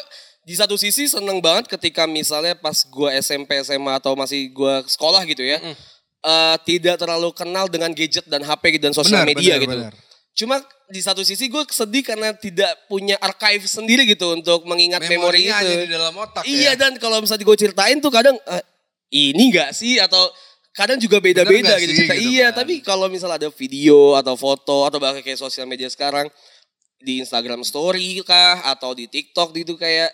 di 0.44 0.56
satu 0.56 0.80
sisi 0.80 1.04
seneng 1.04 1.44
banget 1.44 1.68
ketika 1.68 2.08
misalnya 2.08 2.56
pas 2.56 2.80
gue 2.80 3.08
SMP 3.20 3.60
SMA 3.60 4.00
atau 4.00 4.16
masih 4.16 4.48
gue 4.48 4.74
sekolah 4.88 5.20
gitu 5.28 5.44
ya 5.44 5.60
Mm. 5.60 5.76
eh, 6.24 6.56
tidak 6.64 6.96
terlalu 6.96 7.28
kenal 7.36 7.68
dengan 7.68 7.92
gadget 7.92 8.24
dan 8.24 8.40
HP 8.40 8.80
gitu 8.80 8.88
dan 8.88 8.96
sosial 8.96 9.28
Benar, 9.28 9.36
media 9.36 9.52
benar, 9.52 9.60
gitu 9.60 9.76
benar. 9.76 9.92
Cuma 10.34 10.58
di 10.90 10.98
satu 10.98 11.22
sisi 11.22 11.46
gue 11.46 11.62
sedih 11.70 12.02
karena 12.02 12.34
tidak 12.34 12.90
punya 12.90 13.14
archive 13.22 13.62
sendiri 13.70 14.02
gitu 14.02 14.34
untuk 14.34 14.66
mengingat 14.66 15.06
memori 15.06 15.46
itu 15.46 15.54
hanya 15.54 15.74
di 15.86 15.90
dalam 15.90 16.14
otak 16.18 16.42
iya 16.42 16.74
ya. 16.74 16.86
dan 16.86 16.98
kalau 16.98 17.22
misalnya 17.22 17.46
gue 17.46 17.58
ceritain 17.58 18.02
tuh 18.02 18.10
kadang 18.10 18.34
eh, 18.50 18.64
ini 19.14 19.54
gak 19.54 19.70
sih 19.70 20.02
atau 20.02 20.26
kadang 20.74 20.98
juga 20.98 21.22
beda-beda 21.22 21.78
gitu 21.78 21.94
sih, 21.94 21.98
cerita 22.02 22.14
gitu 22.18 22.34
iya 22.34 22.50
kan. 22.50 22.66
tapi 22.66 22.82
kalau 22.82 23.06
misalnya 23.06 23.46
ada 23.46 23.50
video 23.54 24.18
atau 24.18 24.34
foto 24.34 24.90
atau 24.90 24.98
bahkan 24.98 25.22
kayak 25.22 25.38
sosial 25.38 25.70
media 25.70 25.86
sekarang 25.86 26.26
di 26.98 27.22
Instagram 27.22 27.62
Story 27.62 28.18
kah 28.26 28.66
atau 28.74 28.90
di 28.90 29.06
TikTok 29.06 29.54
gitu 29.54 29.78
kayak 29.78 30.10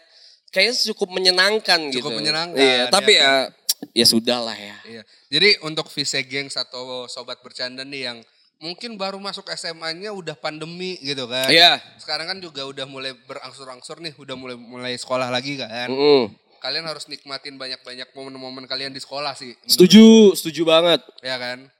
kayaknya 0.52 0.92
cukup 0.92 1.09
menyenangkan 1.16 1.80
gitu 1.88 2.04
Cukup 2.04 2.20
menyenangkan, 2.20 2.61
iya 2.61 2.92
tapi 2.92 3.16
ya. 3.16 3.48
ya 3.48 4.04
ya 4.04 4.06
sudah 4.06 4.38
lah 4.44 4.56
ya 4.59 4.76
Iya. 4.85 5.02
Jadi 5.30 5.48
untuk 5.64 5.87
VC 5.88 6.26
Gengs 6.26 6.59
atau 6.59 7.06
sobat 7.06 7.38
bercanda 7.40 7.87
nih 7.87 8.11
yang 8.11 8.18
mungkin 8.61 9.01
baru 9.01 9.16
masuk 9.16 9.49
SMA-nya 9.57 10.12
udah 10.12 10.37
pandemi 10.37 11.01
gitu 11.01 11.25
kan. 11.27 11.49
Iya. 11.49 11.81
Sekarang 11.96 12.29
kan 12.29 12.38
juga 12.38 12.68
udah 12.68 12.85
mulai 12.85 13.16
berangsur-angsur 13.16 14.05
nih, 14.05 14.12
udah 14.20 14.37
mulai 14.37 14.57
mulai 14.61 14.94
sekolah 15.01 15.33
lagi 15.33 15.57
kan. 15.57 15.88
Mm-mm. 15.88 16.29
Kalian 16.61 16.85
harus 16.85 17.09
nikmatin 17.09 17.57
banyak-banyak 17.57 18.12
momen-momen 18.12 18.68
kalian 18.68 18.92
di 18.92 19.01
sekolah 19.01 19.33
sih. 19.33 19.57
Setuju, 19.64 20.37
setuju 20.37 20.68
banget. 20.68 21.01
Ya 21.25 21.40
kan? 21.40 21.73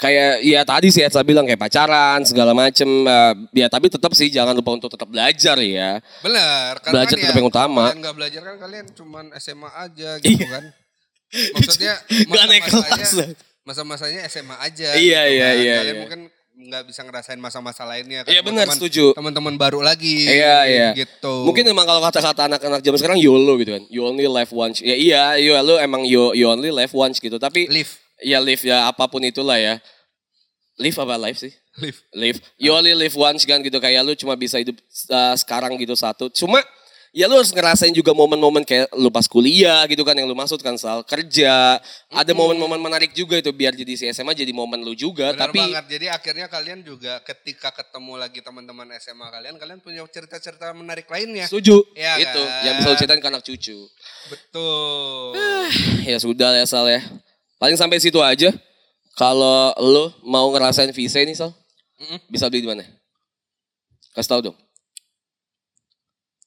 Kayak 0.00 0.42
ya 0.42 0.60
tadi 0.66 0.88
sih 0.90 1.04
Etsa 1.04 1.22
bilang 1.22 1.46
kayak 1.46 1.60
pacaran 1.60 2.24
segala 2.26 2.56
macem. 2.56 2.88
eh, 2.88 3.34
ya 3.54 3.68
tapi 3.70 3.92
tetap 3.92 4.10
sih 4.16 4.32
jangan 4.32 4.56
lupa 4.56 4.74
untuk 4.74 4.88
tetap 4.90 5.06
belajar 5.06 5.60
ya. 5.60 6.00
Karena 6.24 6.74
Belajar 6.90 7.14
kan 7.14 7.22
tetap 7.22 7.36
yang 7.38 7.46
utama. 7.52 7.92
Kalian 7.92 8.00
nggak 8.02 8.16
belajar 8.16 8.40
kan 8.42 8.56
kalian 8.56 8.86
cuman 8.96 9.24
SMA 9.36 9.70
aja 9.70 10.10
gitu 10.18 10.48
kan. 10.48 10.64
Maksudnya 11.54 11.94
Nggak 12.08 12.44
naik 12.48 12.64
kelas. 12.72 13.10
Masa-masanya 13.62 14.26
SMA 14.26 14.56
aja. 14.58 14.94
Iya, 14.98 15.20
gitu 15.26 15.34
iya, 15.38 15.48
kan. 15.48 15.62
iya, 15.62 15.74
Kalian 15.78 15.94
iya. 15.94 16.02
mungkin 16.02 16.20
nggak 16.52 16.82
bisa 16.84 17.00
ngerasain 17.02 17.40
masa-masa 17.40 17.82
lainnya. 17.88 18.28
Iya, 18.28 18.44
benar, 18.44 18.68
setuju. 18.68 19.16
Teman-teman 19.16 19.56
baru 19.56 19.80
lagi. 19.80 20.28
Iya, 20.28 20.68
iya. 20.68 20.88
Gitu. 20.92 21.34
Mungkin 21.48 21.64
emang 21.64 21.88
kalau 21.88 22.04
kata-kata 22.04 22.46
anak-anak 22.46 22.84
zaman 22.84 22.98
sekarang 23.00 23.18
YOLO 23.18 23.56
gitu 23.62 23.72
kan. 23.72 23.82
You 23.88 24.04
only 24.04 24.28
live 24.28 24.52
once. 24.52 24.84
Ya 24.84 24.94
iya, 24.94 25.22
you, 25.40 25.56
lu 25.64 25.80
emang 25.80 26.04
you, 26.04 26.36
you 26.36 26.46
only 26.46 26.68
live 26.68 26.92
once 26.92 27.18
gitu. 27.18 27.40
Tapi 27.40 27.72
live, 27.72 27.90
ya 28.20 28.38
live 28.38 28.62
ya 28.62 28.90
apa 28.90 29.08
pun 29.08 29.24
itulah 29.24 29.56
ya. 29.56 29.80
Live 30.76 30.96
apa 31.00 31.16
live 31.16 31.38
sih? 31.40 31.52
live. 31.80 31.98
Live. 32.12 32.38
You 32.60 32.76
only 32.76 32.92
live 32.92 33.16
once 33.16 33.48
kan 33.48 33.64
gitu. 33.64 33.80
Kayak 33.80 34.04
lu 34.04 34.12
cuma 34.12 34.36
bisa 34.36 34.60
hidup 34.60 34.76
uh, 35.08 35.34
sekarang 35.40 35.72
gitu 35.80 35.96
satu. 35.96 36.28
Cuma 36.28 36.60
ya 37.12 37.28
lu 37.28 37.36
harus 37.36 37.52
ngerasain 37.52 37.92
juga 37.92 38.16
momen-momen 38.16 38.64
kayak 38.64 38.88
lu 38.96 39.12
pas 39.12 39.28
kuliah 39.28 39.84
gitu 39.84 40.00
kan 40.00 40.16
yang 40.16 40.24
lu 40.24 40.32
maksud 40.32 40.58
kan 40.64 40.74
Sal. 40.80 41.04
Kerja. 41.04 41.76
Ada 42.08 42.32
momen-momen 42.32 42.80
menarik 42.80 43.12
juga 43.12 43.36
itu 43.36 43.52
biar 43.52 43.76
jadi 43.76 43.92
si 43.94 44.04
SMA 44.10 44.32
jadi 44.32 44.50
momen 44.50 44.80
lu 44.80 44.96
juga. 44.96 45.36
Benar 45.36 45.52
tapi 45.52 45.60
banget. 45.60 45.84
Jadi 45.92 46.06
akhirnya 46.08 46.46
kalian 46.48 46.80
juga 46.80 47.20
ketika 47.22 47.70
ketemu 47.70 48.16
lagi 48.16 48.40
teman-teman 48.40 48.88
SMA 48.98 49.28
kalian, 49.28 49.54
kalian 49.60 49.78
punya 49.84 50.00
cerita-cerita 50.08 50.72
menarik 50.72 51.06
lainnya. 51.06 51.44
setuju. 51.46 51.84
Iya 51.92 52.16
itu 52.18 52.40
kan? 52.40 52.64
yang 52.64 52.74
bisa 52.80 52.88
lu 52.88 52.96
ceritain 52.96 53.20
ke 53.20 53.28
anak 53.28 53.44
cucu. 53.44 53.78
Betul. 54.32 55.36
Ya 56.02 56.18
sudah 56.18 56.50
ya 56.56 56.66
Sal 56.66 56.88
ya. 56.88 57.04
Paling 57.60 57.78
sampai 57.78 58.02
situ 58.02 58.18
aja. 58.18 58.50
Kalau 59.12 59.76
lu 59.76 60.08
mau 60.24 60.48
ngerasain 60.48 60.88
visa 60.96 61.20
nih 61.20 61.36
Sal, 61.36 61.52
Mm-mm. 62.00 62.18
bisa 62.32 62.48
beli 62.48 62.64
di 62.64 62.68
mana? 62.72 62.82
Kasih 64.16 64.28
tau 64.32 64.40
dong. 64.40 64.56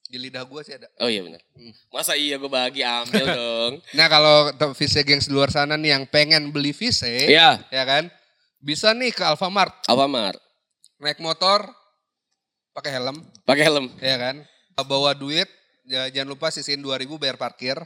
Di 0.06 0.16
lidah 0.16 0.42
gue 0.42 0.60
sih 0.60 0.72
ada. 0.72 0.86
Oh 0.96 1.06
iya 1.06 1.20
benar. 1.20 1.42
Masa 1.88 2.14
iya 2.14 2.36
gue 2.36 2.46
bagi 2.46 2.80
ambil 2.80 3.24
dong. 3.34 3.72
Nah 3.92 4.06
kalau 4.06 4.36
Vise 4.72 5.02
gengs 5.02 5.26
di 5.26 5.32
luar 5.32 5.48
sana 5.48 5.74
nih 5.74 5.92
yang 5.92 6.04
pengen 6.04 6.48
beli 6.48 6.70
Vise, 6.70 7.26
Iya, 7.26 7.58
ya 7.66 7.82
kan? 7.82 8.06
Bisa 8.56 8.90
nih 8.90 9.10
ke 9.10 9.22
Alfamart, 9.22 9.84
Alfamart. 9.84 10.38
naik 10.96 11.18
motor, 11.18 11.66
pakai 12.72 12.90
helm, 12.92 13.20
Pakai 13.42 13.64
helm. 13.64 13.86
ya 13.98 14.16
kan? 14.16 14.36
Bawa 14.78 15.12
duit, 15.12 15.48
ja- 15.84 16.08
jangan 16.08 16.30
lupa 16.30 16.48
sisihin 16.48 16.80
2000 16.80 17.16
bayar 17.16 17.34
parkir, 17.34 17.76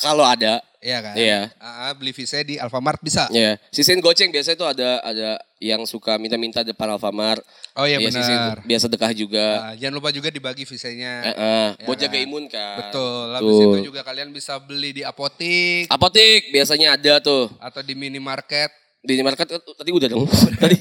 Kalau 0.00 0.24
ada, 0.24 0.64
ya 0.78 0.98
kan? 0.98 1.12
Iya. 1.12 1.52
Ah, 1.56 1.92
beli 1.92 2.10
Vise 2.10 2.40
di 2.40 2.56
Alfamart 2.56 2.98
bisa. 2.98 3.28
ya. 3.28 3.60
Sisin 3.68 4.00
goceng 4.00 4.28
biasanya 4.28 4.56
tuh 4.56 4.64
ada 4.66 4.88
ada 5.00 5.28
yang 5.56 5.84
suka 5.84 6.16
minta-minta 6.16 6.64
depan 6.64 6.88
Alfamart. 6.90 7.44
Oh 7.74 7.84
iya 7.84 8.00
Iya, 8.00 8.08
sisin 8.10 8.32
benar. 8.34 8.58
biasa 8.64 8.86
dekah 8.86 9.12
juga. 9.12 9.46
Ah, 9.62 9.74
jangan 9.74 9.94
lupa 9.94 10.08
juga 10.08 10.28
dibagi 10.28 10.64
Vise-nya. 10.64 11.12
Eh, 11.22 11.28
eh, 11.30 11.68
Ya 11.74 11.84
buat 11.84 11.98
jaga 11.98 12.16
kan? 12.16 12.24
imun 12.24 12.44
kan. 12.48 12.76
Betul. 12.80 13.24
Habis 13.30 13.52
Tuh. 13.54 13.72
itu 13.76 13.80
juga 13.86 14.00
kalian 14.00 14.28
bisa 14.30 14.56
beli 14.56 14.90
di 14.90 15.02
apotik 15.02 15.84
Apotik 15.86 16.48
biasanya 16.48 16.96
ada 16.96 17.20
tuh. 17.20 17.52
atau 17.56 17.80
di 17.80 17.92
minimarket. 17.92 18.72
Di 19.00 19.16
market 19.20 19.48
eh, 19.50 19.60
tadi 19.74 19.90
udah 19.90 20.08
dong. 20.08 20.28
tadi. 20.60 20.76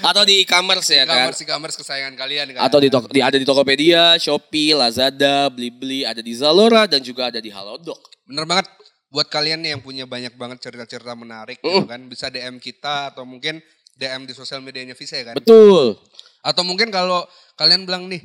Atau 0.00 0.24
di 0.24 0.40
e-commerce 0.40 0.88
ya 0.90 1.04
kan. 1.04 1.28
E-commerce 1.28 1.40
e-commerce 1.44 1.76
kesayangan 1.76 2.12
kalian 2.14 2.46
kan. 2.52 2.60
Atau 2.62 2.76
di, 2.76 2.88
Tok- 2.88 3.08
di 3.08 3.20
ada 3.20 3.36
di 3.36 3.44
Tokopedia, 3.44 4.16
Shopee, 4.16 4.72
Lazada, 4.72 5.48
Blibli, 5.48 6.04
ada 6.04 6.20
di 6.20 6.32
Zalora 6.32 6.84
dan 6.84 7.00
juga 7.00 7.28
ada 7.28 7.36
di 7.36 7.48
Halodoc. 7.48 8.00
Bener 8.30 8.46
banget. 8.46 8.70
Buat 9.10 9.26
kalian 9.26 9.66
nih 9.66 9.74
yang 9.74 9.82
punya 9.82 10.06
banyak 10.06 10.38
banget 10.38 10.62
cerita-cerita 10.62 11.18
menarik 11.18 11.58
gitu 11.58 11.82
kan. 11.82 11.98
Bisa 12.06 12.30
DM 12.30 12.62
kita 12.62 13.10
atau 13.10 13.26
mungkin 13.26 13.58
DM 13.98 14.22
di 14.22 14.32
sosial 14.38 14.62
medianya 14.62 14.94
Visa 14.94 15.18
ya 15.18 15.34
kan. 15.34 15.36
Betul. 15.36 15.98
Atau 16.46 16.62
mungkin 16.62 16.94
kalau 16.94 17.26
kalian 17.58 17.90
bilang 17.90 18.06
nih, 18.06 18.22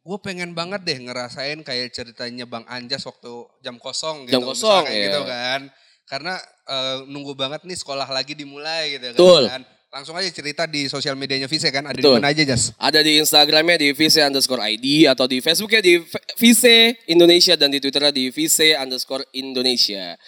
gue 0.00 0.18
pengen 0.24 0.56
banget 0.56 0.80
deh 0.82 0.96
ngerasain 0.96 1.60
kayak 1.60 1.92
ceritanya 1.92 2.48
Bang 2.48 2.64
Anjas 2.72 3.04
waktu 3.04 3.46
jam 3.60 3.76
kosong 3.76 4.24
gitu. 4.26 4.40
Jam 4.40 4.48
kosong, 4.48 4.82
kayak 4.88 4.96
iya. 4.96 5.06
gitu 5.12 5.20
kan. 5.28 5.60
Karena 6.08 6.34
eh, 6.72 6.96
nunggu 7.04 7.36
banget 7.36 7.68
nih 7.68 7.76
sekolah 7.76 8.08
lagi 8.08 8.32
dimulai 8.32 8.96
gitu 8.96 9.12
Betul. 9.12 9.44
kan. 9.52 9.60
Langsung 9.94 10.18
aja 10.18 10.26
cerita 10.26 10.66
di 10.66 10.90
sosial 10.90 11.14
medianya 11.14 11.46
Visa 11.46 11.70
kan. 11.70 11.86
Ada 11.86 12.02
di 12.02 12.10
mana 12.10 12.34
aja 12.34 12.42
Jas? 12.42 12.74
Ada 12.82 12.98
di 12.98 13.22
Instagramnya 13.22 13.78
di 13.78 13.94
Vise 13.94 14.26
underscore 14.26 14.58
ID 14.74 15.06
atau 15.06 15.30
di 15.30 15.38
Facebooknya 15.38 15.78
di 15.78 16.02
Vise 16.34 16.98
Indonesia 17.06 17.54
dan 17.54 17.70
di 17.70 17.78
Twitternya 17.78 18.10
di 18.10 18.34
Vise 18.34 18.74
underscore 18.74 19.22
Indonesia. 19.38 20.18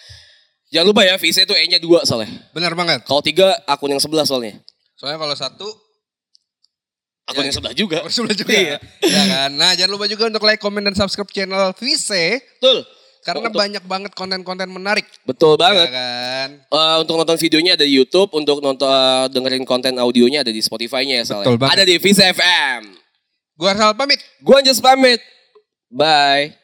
Jangan 0.71 0.87
lupa 0.87 1.03
ya 1.03 1.19
Vise 1.19 1.43
itu 1.43 1.51
E-nya 1.51 1.83
dua 1.83 2.07
soalnya. 2.07 2.31
Bener 2.55 2.71
banget. 2.79 3.03
Kalau 3.03 3.19
tiga 3.19 3.59
akun 3.67 3.91
yang 3.91 3.99
sebelah 3.99 4.23
soalnya. 4.23 4.55
Soalnya 4.95 5.19
kalau 5.19 5.35
satu 5.35 5.67
Akun 7.27 7.43
Ya, 7.43 7.51
yang 7.51 7.55
sebelah 7.59 7.75
juga. 7.75 7.97
Bersama 8.07 8.31
juga. 8.31 8.55
Iya. 8.55 8.77
ya 9.03 9.23
kan. 9.27 9.51
Nah, 9.51 9.75
jangan 9.75 9.91
lupa 9.99 10.07
juga 10.07 10.31
untuk 10.31 10.47
like, 10.47 10.63
comment 10.63 10.87
dan 10.87 10.95
subscribe 10.95 11.27
channel 11.27 11.75
Vise 11.75 12.39
Betul. 12.39 12.87
Karena 13.27 13.51
Untuk- 13.51 13.59
banyak 13.59 13.83
banget 13.83 14.11
konten-konten 14.15 14.71
menarik. 14.71 15.03
Betul 15.27 15.53
Ya 15.53 15.67
banget. 15.67 15.87
kan. 15.91 16.47
Eh, 16.63 16.95
untuk 17.03 17.19
nonton 17.19 17.35
videonya 17.35 17.75
ada 17.75 17.83
di 17.83 17.91
YouTube, 17.91 18.31
untuk 18.31 18.63
nonton 18.63 18.87
eh, 18.87 19.25
dengerin 19.27 19.67
konten 19.67 19.99
audionya 19.99 20.47
ada 20.47 20.51
di 20.55 20.63
Spotify-nya 20.63 21.19
ya 21.19 21.25
soalnya. 21.27 21.51
Betul 21.51 21.59
banget. 21.59 21.75
Ada 21.75 21.83
di 21.83 21.95
Vise 21.99 22.23
FM. 22.31 22.81
Gua 23.59 23.75
Arsal 23.75 23.91
pamit. 23.91 24.23
Gua 24.39 24.63
Anjas 24.63 24.79
pamit. 24.79 25.19
Bye. 25.91 26.55